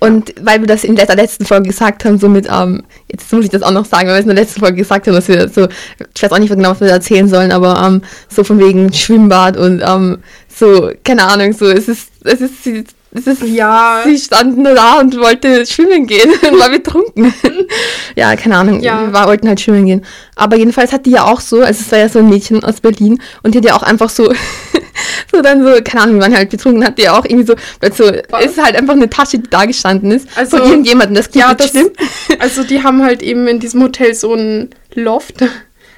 Und 0.00 0.34
weil 0.40 0.60
wir 0.60 0.66
das 0.66 0.82
in 0.82 0.96
der 0.96 1.14
letzten 1.14 1.44
Folge 1.44 1.68
gesagt 1.68 2.06
haben, 2.06 2.18
so 2.18 2.28
mit, 2.28 2.48
ähm, 2.50 2.82
jetzt 3.08 3.30
muss 3.32 3.44
ich 3.44 3.50
das 3.50 3.62
auch 3.62 3.70
noch 3.70 3.84
sagen, 3.84 4.08
weil 4.08 4.14
wir 4.14 4.20
es 4.20 4.24
in 4.24 4.34
der 4.34 4.42
letzten 4.44 4.60
Folge 4.60 4.76
gesagt 4.76 5.06
haben, 5.06 5.14
dass 5.14 5.28
wir 5.28 5.48
so, 5.48 5.68
ich 6.14 6.22
weiß 6.22 6.32
auch 6.32 6.38
nicht 6.38 6.50
genau, 6.50 6.70
was 6.70 6.80
wir 6.80 6.88
da 6.88 6.94
erzählen 6.94 7.28
sollen, 7.28 7.52
aber 7.52 7.78
ähm, 7.86 8.02
so 8.28 8.42
von 8.42 8.58
wegen 8.58 8.92
Schwimmbad 8.92 9.58
und 9.58 9.82
ähm, 9.86 10.18
so, 10.48 10.90
keine 11.04 11.24
Ahnung, 11.24 11.52
so, 11.52 11.66
es 11.66 11.86
ist, 11.86 12.08
es 12.24 12.40
ist, 12.40 12.66
es 13.12 13.26
ist, 13.26 13.42
ja. 13.42 14.02
Sie 14.04 14.16
standen 14.16 14.64
da 14.64 15.00
und 15.00 15.18
wollte 15.18 15.66
schwimmen 15.66 16.06
gehen 16.06 16.30
und 16.50 16.58
war 16.58 16.70
betrunken. 16.70 17.34
ja, 18.16 18.36
keine 18.36 18.56
Ahnung. 18.56 18.80
Ja. 18.80 19.12
Wir 19.12 19.26
wollten 19.26 19.48
halt 19.48 19.60
schwimmen 19.60 19.86
gehen. 19.86 20.04
Aber 20.36 20.56
jedenfalls 20.56 20.92
hat 20.92 21.06
die 21.06 21.10
ja 21.10 21.24
auch 21.24 21.40
so, 21.40 21.60
also 21.60 21.80
es 21.84 21.90
war 21.90 21.98
ja 21.98 22.08
so 22.08 22.20
ein 22.20 22.28
Mädchen 22.28 22.62
aus 22.62 22.80
Berlin 22.80 23.20
und 23.42 23.54
die 23.54 23.58
hat 23.58 23.64
ja 23.64 23.74
auch 23.74 23.82
einfach 23.82 24.10
so 24.10 24.32
so 25.30 25.42
dann 25.42 25.62
so, 25.62 25.70
keine 25.84 26.04
Ahnung, 26.04 26.18
man 26.18 26.34
halt 26.34 26.50
betrunken 26.50 26.84
hat, 26.84 26.98
die 26.98 27.08
auch 27.08 27.24
irgendwie 27.24 27.46
so, 27.46 27.54
so 27.92 28.04
es 28.38 28.52
ist 28.52 28.62
halt 28.62 28.76
einfach 28.76 28.94
eine 28.94 29.10
Tasche, 29.10 29.38
die 29.38 29.50
da 29.50 29.64
gestanden 29.64 30.10
ist, 30.10 30.28
also, 30.36 30.58
von 30.58 30.66
irgendjemandem, 30.66 31.14
das 31.14 31.30
klingt 31.30 31.46
ja, 31.46 31.54
das, 31.54 31.70
schlimm. 31.70 31.90
Also 32.38 32.62
die 32.62 32.82
haben 32.82 33.02
halt 33.02 33.22
eben 33.22 33.46
in 33.48 33.60
diesem 33.60 33.82
Hotel 33.82 34.14
so 34.14 34.34
ein 34.34 34.70
Loft. 34.94 35.42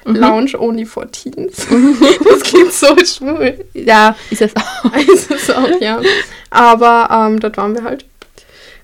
Mhm. 0.05 0.15
Lounge 0.15 0.59
only 0.59 0.85
for 0.85 1.09
teens. 1.09 1.65
das 2.29 2.43
klingt 2.43 2.73
so 2.73 2.87
schwul. 2.97 3.65
Ja, 3.73 4.15
ist 4.29 4.41
es 4.41 4.51
auch. 4.55 4.93
ist 5.13 5.31
es 5.31 5.49
auch, 5.49 5.79
ja. 5.79 6.01
Aber 6.49 7.09
ähm, 7.09 7.39
dort 7.39 7.55
waren 7.55 7.73
wir 7.73 7.83
halt. 7.83 8.05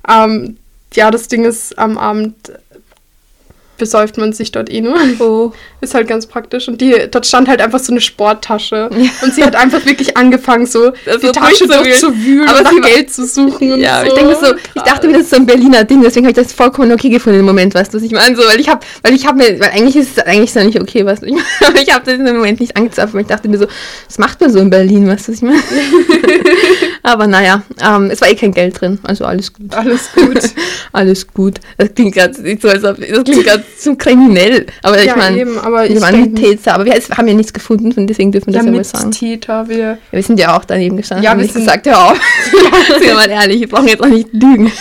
Ähm, 0.07 0.57
ja, 0.93 1.11
das 1.11 1.27
Ding 1.27 1.43
ist, 1.43 1.77
am 1.77 1.97
Abend 1.97 2.35
besäuft 3.79 4.17
man 4.17 4.33
sich 4.33 4.51
dort 4.51 4.69
eh 4.69 4.81
nur. 4.81 4.95
Oh. 5.19 5.51
Ist 5.81 5.95
halt 5.95 6.07
ganz 6.07 6.27
praktisch. 6.27 6.67
Und 6.67 6.81
die, 6.81 6.93
dort 7.09 7.25
stand 7.25 7.47
halt 7.47 7.61
einfach 7.61 7.79
so 7.79 7.93
eine 7.93 8.01
Sporttasche. 8.01 8.89
Ja. 8.91 9.09
Und 9.23 9.33
sie 9.33 9.43
hat 9.43 9.55
einfach 9.55 9.85
wirklich 9.85 10.17
angefangen, 10.17 10.65
so 10.65 10.91
also 11.05 11.27
die 11.27 11.31
Tasche 11.31 11.67
durchzuwühlen 11.67 12.47
aber 12.47 12.63
nach 12.63 12.81
Geld 12.81 13.11
zu 13.11 13.25
suchen. 13.25 13.79
ja, 13.79 14.01
so. 14.01 14.07
ich 14.07 14.13
denke 14.13 14.35
so, 14.35 14.53
ich 14.75 14.81
dachte 14.81 15.07
mir, 15.07 15.13
das 15.13 15.23
ist 15.23 15.29
so 15.31 15.37
ein 15.37 15.45
Berliner 15.45 15.85
Ding, 15.85 16.01
deswegen 16.01 16.25
habe 16.25 16.37
ich 16.37 16.45
das 16.45 16.53
vollkommen 16.53 16.91
okay 16.91 17.09
gefunden 17.09 17.39
im 17.39 17.45
Moment, 17.45 17.73
weißt 17.73 17.93
du, 17.93 17.97
was 17.97 18.03
ich 18.03 18.11
meine? 18.11 18.35
So, 18.35 18.43
weil 18.43 18.59
ich 18.59 18.67
habe, 18.67 18.81
weil 19.03 19.13
ich 19.13 19.25
habe 19.25 19.37
mir, 19.37 19.59
weil 19.59 19.69
eigentlich 19.69 19.95
ist 19.95 20.17
es 20.17 20.23
eigentlich 20.25 20.51
so 20.51 20.59
nicht 20.59 20.79
okay, 20.79 21.05
weißt 21.05 21.21
du, 21.21 21.27
ich 21.27 21.33
meine, 21.33 21.81
ich 21.81 21.93
habe 21.93 22.05
das 22.05 22.15
im 22.15 22.35
Moment 22.35 22.59
nicht 22.59 22.75
angezapft, 22.75 23.13
weil 23.13 23.21
ich 23.21 23.27
dachte 23.27 23.47
mir 23.47 23.57
so, 23.57 23.67
was 24.07 24.17
macht 24.17 24.41
man 24.41 24.51
so 24.51 24.59
in 24.59 24.69
Berlin, 24.69 25.07
weißt 25.07 25.27
du, 25.27 25.31
was 25.31 25.37
ich 25.37 25.43
meine? 25.43 25.61
aber 27.03 27.27
naja, 27.27 27.63
ähm, 27.81 28.09
es 28.11 28.19
war 28.19 28.29
eh 28.29 28.35
kein 28.35 28.53
Geld 28.53 28.79
drin, 28.79 28.99
also 29.03 29.25
alles 29.25 29.53
gut. 29.53 29.73
Alles 29.73 30.11
gut. 30.13 30.39
alles 30.91 31.27
gut. 31.27 31.55
Das 31.77 31.93
klingt 31.93 32.15
gerade 32.15 32.33
so, 32.33 32.67
als 32.67 32.83
ob, 32.83 32.97
das 32.99 33.23
klingt 33.23 33.45
gerade 33.45 33.63
zu 33.77 33.95
kriminell. 33.95 34.65
Aber 34.83 35.01
ja, 35.01 35.11
ich 35.11 35.15
meine, 35.15 35.37
wir 35.37 36.01
waren 36.01 36.21
nicht 36.21 36.35
Täter, 36.35 36.75
aber 36.75 36.85
wir 36.85 36.93
haben 36.93 37.27
ja 37.27 37.33
nichts 37.33 37.53
gefunden, 37.53 38.07
deswegen 38.07 38.31
dürfen 38.31 38.53
wir 38.53 38.61
das 38.61 38.91
ja 38.91 38.99
sagen. 38.99 39.11
Täter, 39.11 39.67
wir, 39.67 39.77
ja, 39.77 39.97
wir 40.11 40.23
sind 40.23 40.39
ja 40.39 40.57
auch 40.57 40.65
daneben 40.65 40.97
gestanden. 40.97 41.23
Ja, 41.23 41.35
wir 41.35 41.43
nicht 41.43 41.53
gesagt, 41.53 41.87
hör 41.87 42.11
auf. 42.11 42.19
ja. 42.89 42.99
Sind 42.99 43.15
mal 43.15 43.29
ehrlich, 43.29 43.61
wir 43.61 43.69
brauchen 43.69 43.87
jetzt 43.87 44.01
auch 44.01 44.07
nicht 44.07 44.29
lügen. 44.33 44.71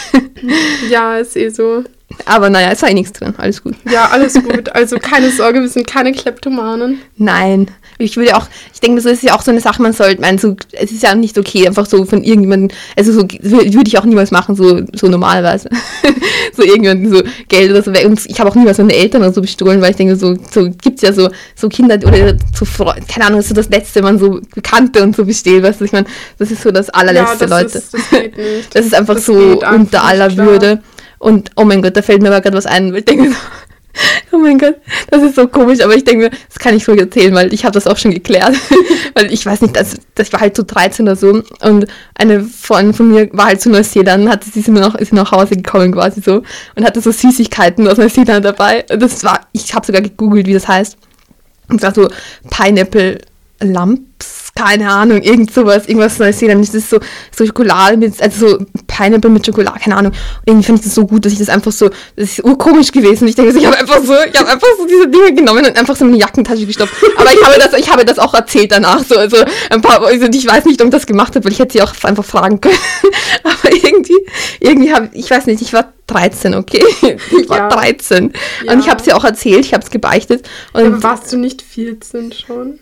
ja, 0.90 1.18
ist 1.18 1.37
eh 1.37 1.48
so. 1.48 1.85
Aber 2.24 2.51
naja, 2.51 2.70
es 2.72 2.83
war 2.83 2.88
eh 2.88 2.94
nichts 2.94 3.12
drin, 3.12 3.35
alles 3.37 3.62
gut. 3.62 3.74
Ja, 3.90 4.07
alles 4.07 4.35
gut. 4.35 4.74
Also 4.74 4.96
keine 4.98 5.31
Sorge, 5.31 5.61
wir 5.61 5.68
sind 5.68 5.87
keine 5.87 6.12
Kleptomanen. 6.12 7.01
Nein, 7.16 7.70
ich 7.98 8.16
würde 8.16 8.37
auch, 8.37 8.46
ich 8.72 8.80
denke, 8.80 9.00
das 9.02 9.12
ist 9.12 9.22
ja 9.22 9.34
auch 9.34 9.42
so 9.42 9.50
eine 9.50 9.61
Sache, 9.61 9.82
man 9.82 9.92
sollte, 9.92 10.20
man, 10.20 10.38
so, 10.38 10.56
es 10.72 10.92
ist 10.92 11.02
ja 11.02 11.14
nicht 11.14 11.37
okay, 11.37 11.66
einfach 11.66 11.87
so 11.87 12.04
von 12.04 12.22
irgendjemandem, 12.22 12.76
also 12.96 13.12
so 13.12 13.22
würde 13.22 13.88
ich 13.88 13.98
auch 13.98 14.04
niemals 14.04 14.30
machen, 14.30 14.54
so, 14.54 14.82
so 14.94 15.08
normalerweise. 15.08 15.68
so 16.56 16.62
irgendjemanden 16.62 17.11
so 17.11 17.22
Geld 17.48 17.70
oder 17.70 17.82
so. 17.82 17.90
Und 17.90 18.24
ich 18.26 18.38
habe 18.40 18.50
auch 18.50 18.54
niemals 18.54 18.78
meine 18.78 18.94
Eltern 18.94 19.22
oder 19.22 19.32
so 19.32 19.40
bestohlen, 19.40 19.80
weil 19.80 19.90
ich 19.90 19.96
denke, 19.96 20.16
so, 20.16 20.37
so 20.50 20.70
gibt 20.70 20.96
es 20.96 21.02
ja 21.02 21.12
so, 21.12 21.28
so 21.54 21.68
Kinder 21.68 21.96
oder 22.06 22.37
so 22.54 22.64
Freunde, 22.64 23.02
keine 23.08 23.26
Ahnung, 23.26 23.38
das 23.38 23.46
ist 23.46 23.50
so 23.50 23.54
das 23.54 23.68
Letzte, 23.68 24.02
man 24.02 24.18
so 24.18 24.40
Bekannte 24.54 25.02
und 25.02 25.16
so 25.16 25.24
besteht, 25.24 25.62
weißt 25.62 25.80
du, 25.80 25.84
ich 25.84 25.92
meine, 25.92 26.06
das 26.38 26.50
ist 26.50 26.62
so 26.62 26.70
das 26.70 26.90
allerletzte, 26.90 27.44
ja, 27.44 27.46
das 27.46 27.50
Leute. 27.50 27.78
Ist, 27.78 27.94
das, 27.94 28.11
geht 28.11 28.37
nicht. 28.37 28.74
das 28.74 28.87
ist 28.87 28.94
einfach 28.94 29.14
das 29.14 29.26
so 29.26 29.61
unter 29.61 30.04
aller 30.04 30.37
Würde. 30.37 30.80
Und 31.18 31.50
oh 31.56 31.64
mein 31.64 31.82
Gott, 31.82 31.96
da 31.96 32.02
fällt 32.02 32.22
mir 32.22 32.28
aber 32.28 32.40
gerade 32.40 32.56
was 32.56 32.66
ein, 32.66 32.92
weil 32.92 33.00
ich 33.00 33.04
denke 33.04 33.30
so, 33.30 33.34
Oh 34.32 34.38
mein 34.38 34.58
Gott, 34.58 34.76
das 35.11 35.22
ist 35.22 35.37
so 35.37 35.48
komisch, 35.48 35.80
aber 35.80 35.96
ich 35.96 36.04
denke 36.04 36.24
mir, 36.24 36.30
das 36.30 36.58
kann 36.58 36.76
ich 36.76 36.84
so 36.84 36.92
erzählen, 36.92 37.34
weil 37.34 37.52
ich 37.52 37.64
habe 37.64 37.72
das 37.72 37.87
auch 37.87 37.96
schon 37.96 38.12
geklärt. 38.12 38.54
weil 39.14 39.32
ich 39.32 39.44
weiß 39.44 39.62
nicht, 39.62 39.74
das, 39.74 39.96
das 40.14 40.32
war 40.32 40.40
halt 40.40 40.56
so 40.56 40.62
13 40.62 41.06
oder 41.06 41.16
so 41.16 41.42
und 41.62 41.87
eine 42.14 42.42
Freundin 42.42 42.94
von 42.94 43.11
mir 43.11 43.28
war 43.32 43.46
halt 43.46 43.61
zu 43.61 43.70
Neuseeland, 43.70 44.28
hatte 44.28 44.48
sie 44.50 44.70
noch, 44.70 44.94
ist 44.94 45.12
nach 45.12 45.32
Hause 45.32 45.56
gekommen 45.56 45.92
quasi 45.92 46.20
so 46.20 46.42
und 46.76 46.84
hatte 46.84 47.00
so 47.00 47.11
Süßigkeiten 47.11 47.88
aus 47.88 47.98
Neuseeland 47.98 48.44
dabei. 48.44 48.82
Das 48.88 49.24
war, 49.24 49.40
ich 49.52 49.74
habe 49.74 49.87
sogar 49.87 50.02
gegoogelt, 50.02 50.46
wie 50.46 50.54
das 50.54 50.68
heißt. 50.68 50.96
Und 51.68 51.76
es 51.76 51.82
war 51.82 51.94
so 51.94 52.08
Pineapple 52.50 53.20
Lamps, 53.61 54.38
keine 54.59 54.90
Ahnung, 54.90 55.23
irgend 55.23 55.53
sowas, 55.55 55.87
irgendwas 55.87 56.18
Neuseeland. 56.18 56.66
Das 56.66 56.75
ist 56.75 56.90
so, 56.90 56.99
so 57.37 57.47
Schokolade 57.47 57.97
mit, 57.97 58.21
also 58.21 58.49
so 58.49 58.59
Pineapple 58.88 59.31
mit 59.31 59.47
Schokolade, 59.47 59.79
keine 59.79 59.97
Ahnung. 59.97 60.11
Und 60.11 60.42
irgendwie 60.47 60.66
finde 60.66 60.81
ich 60.81 60.87
das 60.87 60.97
so 60.97 61.07
gut, 61.07 61.25
dass 61.25 61.33
ich 61.33 61.38
das 61.38 61.49
einfach 61.49 61.71
so, 61.71 61.88
das 62.16 62.31
ist 62.31 62.44
urkomisch 62.44 62.90
gewesen. 62.90 63.29
Ich 63.29 63.37
denke, 63.37 63.57
ich 63.57 63.64
habe 63.64 63.79
einfach 63.79 64.03
so, 64.03 64.14
ich 64.14 64.37
habe 64.37 64.51
einfach 64.51 64.66
so 64.77 64.85
diese 64.85 65.07
Dinge 65.07 65.33
genommen 65.33 65.64
und 65.64 65.79
einfach 65.79 65.94
so 65.94 66.05
in 66.05 66.11
eine 66.11 66.18
Jackentasche 66.18 66.66
gestopft. 66.66 66.92
Aber 67.16 67.33
ich 67.33 67.40
habe 67.44 67.57
das, 67.61 67.79
ich 67.79 67.88
habe 67.88 68.05
das 68.05 68.18
auch 68.18 68.35
erzählt 68.35 68.73
danach, 68.73 69.05
so, 69.05 69.16
also 69.16 69.37
ein 69.71 69.81
paar, 69.81 70.05
also 70.05 70.27
ich 70.27 70.47
weiß 70.47 70.64
nicht, 70.64 70.81
ob 70.81 70.88
ich 70.88 70.92
das 70.92 71.07
gemacht 71.07 71.37
habe, 71.37 71.44
weil 71.44 71.53
ich 71.53 71.61
hätte 71.61 71.75
sie 71.75 71.83
auch 71.83 71.92
einfach 72.03 72.25
fragen 72.25 72.61
können. 72.61 72.79
Aber 73.44 73.73
irgendwie, 73.73 74.18
irgendwie 74.59 74.92
habe, 74.92 75.11
ich 75.12 75.31
weiß 75.31 75.47
nicht, 75.47 75.62
ich 75.62 75.73
war 75.73 75.92
13, 76.09 76.55
okay? 76.55 76.83
Ich 77.40 77.49
war 77.49 77.59
ja. 77.59 77.68
13. 77.68 78.33
Ja. 78.64 78.73
Und 78.73 78.81
ich 78.81 78.90
habe 78.90 79.01
sie 79.01 79.12
auch 79.12 79.25
erzählt, 79.25 79.64
ich 79.64 79.73
habe 79.73 79.85
es 79.85 79.90
gebeichtet. 79.90 80.49
Und 80.73 80.85
Aber 80.85 81.03
warst 81.05 81.33
du 81.33 81.37
nicht 81.37 81.62
14 81.62 82.33
schon? 82.33 82.81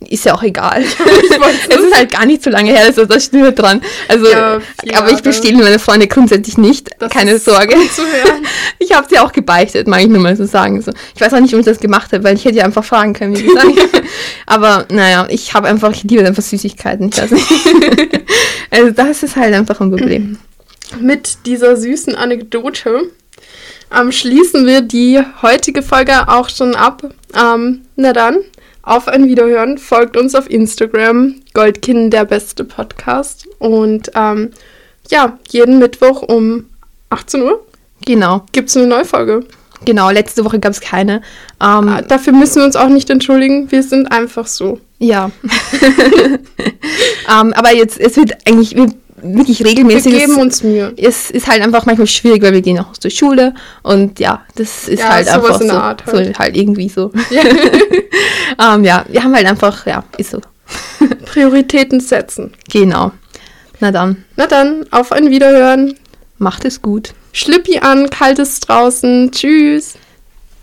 Ist 0.00 0.24
ja 0.24 0.34
auch 0.34 0.42
egal. 0.42 0.82
es 1.68 1.76
ist 1.76 1.96
halt 1.96 2.12
gar 2.12 2.26
nicht 2.26 2.42
so 2.42 2.50
lange 2.50 2.70
her, 2.70 2.84
also 2.84 3.04
da 3.06 3.18
steht 3.18 3.58
dran. 3.58 3.80
Also, 4.08 4.26
ja, 4.30 4.60
aber 4.94 5.10
ich 5.10 5.22
bestehle 5.22 5.56
meine 5.56 5.78
Freunde 5.78 6.06
grundsätzlich 6.06 6.58
nicht. 6.58 6.90
Das 6.98 7.10
keine 7.10 7.38
Sorge. 7.38 7.74
ich 8.78 8.92
habe 8.92 9.06
sie 9.08 9.18
auch 9.18 9.32
gebeichtet, 9.32 9.88
mag 9.88 10.02
ich 10.02 10.08
nur 10.08 10.20
mal 10.20 10.36
so 10.36 10.44
sagen. 10.44 10.80
So. 10.82 10.92
Ich 11.14 11.20
weiß 11.20 11.32
auch 11.32 11.40
nicht, 11.40 11.52
warum 11.52 11.60
ich 11.60 11.66
das 11.66 11.80
gemacht 11.80 12.12
habe, 12.12 12.24
weil 12.24 12.36
ich 12.36 12.44
hätte 12.44 12.58
ja 12.58 12.64
einfach 12.64 12.84
fragen 12.84 13.14
können, 13.14 13.36
wie 13.36 13.42
gesagt. 13.42 13.72
aber 14.46 14.86
naja, 14.90 15.26
ich 15.30 15.54
habe 15.54 15.68
einfach, 15.68 15.92
ich 15.92 16.04
liebe 16.04 16.24
einfach 16.24 16.42
Süßigkeiten. 16.42 17.08
Ich 17.08 17.20
weiß 17.20 17.30
nicht. 17.30 17.50
also 18.70 18.90
das 18.90 19.22
ist 19.22 19.36
halt 19.36 19.54
einfach 19.54 19.80
ein 19.80 19.90
Problem. 19.90 20.38
Mit 21.00 21.38
dieser 21.46 21.76
süßen 21.76 22.14
Anekdote 22.14 23.10
ähm, 23.94 24.12
schließen 24.12 24.66
wir 24.66 24.82
die 24.82 25.20
heutige 25.42 25.82
Folge 25.82 26.28
auch 26.28 26.48
schon 26.48 26.74
ab. 26.74 27.02
Ähm, 27.34 27.82
na 27.96 28.12
dann, 28.12 28.38
auf 28.86 29.08
ein 29.08 29.28
Wiederhören. 29.28 29.76
Folgt 29.76 30.16
uns 30.16 30.34
auf 30.34 30.48
Instagram, 30.48 31.34
Goldkin 31.52 32.10
der 32.10 32.24
beste 32.24 32.64
Podcast. 32.64 33.46
Und 33.58 34.10
ähm, 34.14 34.52
ja, 35.10 35.38
jeden 35.50 35.78
Mittwoch 35.78 36.22
um 36.22 36.66
18 37.10 37.42
Uhr. 37.42 37.64
Genau. 38.06 38.46
Gibt 38.52 38.70
es 38.70 38.76
eine 38.76 38.86
neue 38.86 39.04
Folge. 39.04 39.40
Genau, 39.84 40.10
letzte 40.10 40.44
Woche 40.44 40.58
gab 40.58 40.72
es 40.72 40.80
keine. 40.80 41.16
Ähm, 41.60 41.88
Ah, 41.88 42.00
Dafür 42.02 42.32
müssen 42.32 42.56
wir 42.56 42.64
uns 42.64 42.76
auch 42.76 42.88
nicht 42.88 43.10
entschuldigen. 43.10 43.70
Wir 43.70 43.82
sind 43.82 44.10
einfach 44.10 44.46
so. 44.46 44.80
Ja. 44.98 45.30
ähm, 47.30 47.52
aber 47.52 47.74
jetzt, 47.74 47.98
es 48.00 48.16
wird 48.16 48.32
eigentlich 48.48 48.74
wir- 48.74 48.94
wirklich 49.22 49.60
Wir 49.60 49.66
regelmäßig. 49.66 50.12
geben 50.18 50.32
es, 50.32 50.38
uns 50.38 50.62
Mühe. 50.62 50.92
es 50.96 51.30
ist 51.30 51.46
halt 51.48 51.62
einfach 51.62 51.86
manchmal 51.86 52.06
schwierig, 52.06 52.42
weil 52.42 52.52
wir 52.52 52.62
gehen 52.62 52.78
auch 52.78 52.92
zur 52.94 53.10
Schule 53.10 53.54
und 53.82 54.18
ja, 54.20 54.42
das 54.56 54.88
ist 54.88 55.00
Ja, 55.00 55.08
halt 55.10 55.28
einfach 55.28 55.60
in 55.60 55.68
so, 55.68 55.74
Art 55.74 56.02
so 56.06 56.12
halt. 56.12 56.38
halt 56.38 56.56
irgendwie 56.56 56.88
so. 56.88 57.10
Ja. 57.30 57.42
ähm, 58.74 58.84
ja, 58.84 59.04
wir 59.08 59.22
haben 59.22 59.34
halt 59.34 59.46
einfach, 59.46 59.86
ja, 59.86 60.04
ist 60.18 60.30
so. 60.30 60.40
Prioritäten 61.26 62.00
setzen. 62.00 62.52
Genau. 62.70 63.12
Na 63.80 63.90
dann, 63.90 64.24
Na 64.36 64.46
dann, 64.46 64.86
auf 64.90 65.12
ein 65.12 65.30
Wiederhören. 65.30 65.94
macht 66.38 66.64
es 66.64 66.80
gut. 66.82 67.12
Schlippi 67.32 67.78
an, 67.78 68.08
kaltes 68.10 68.60
draußen. 68.60 69.30
Tschüss. 69.32 69.94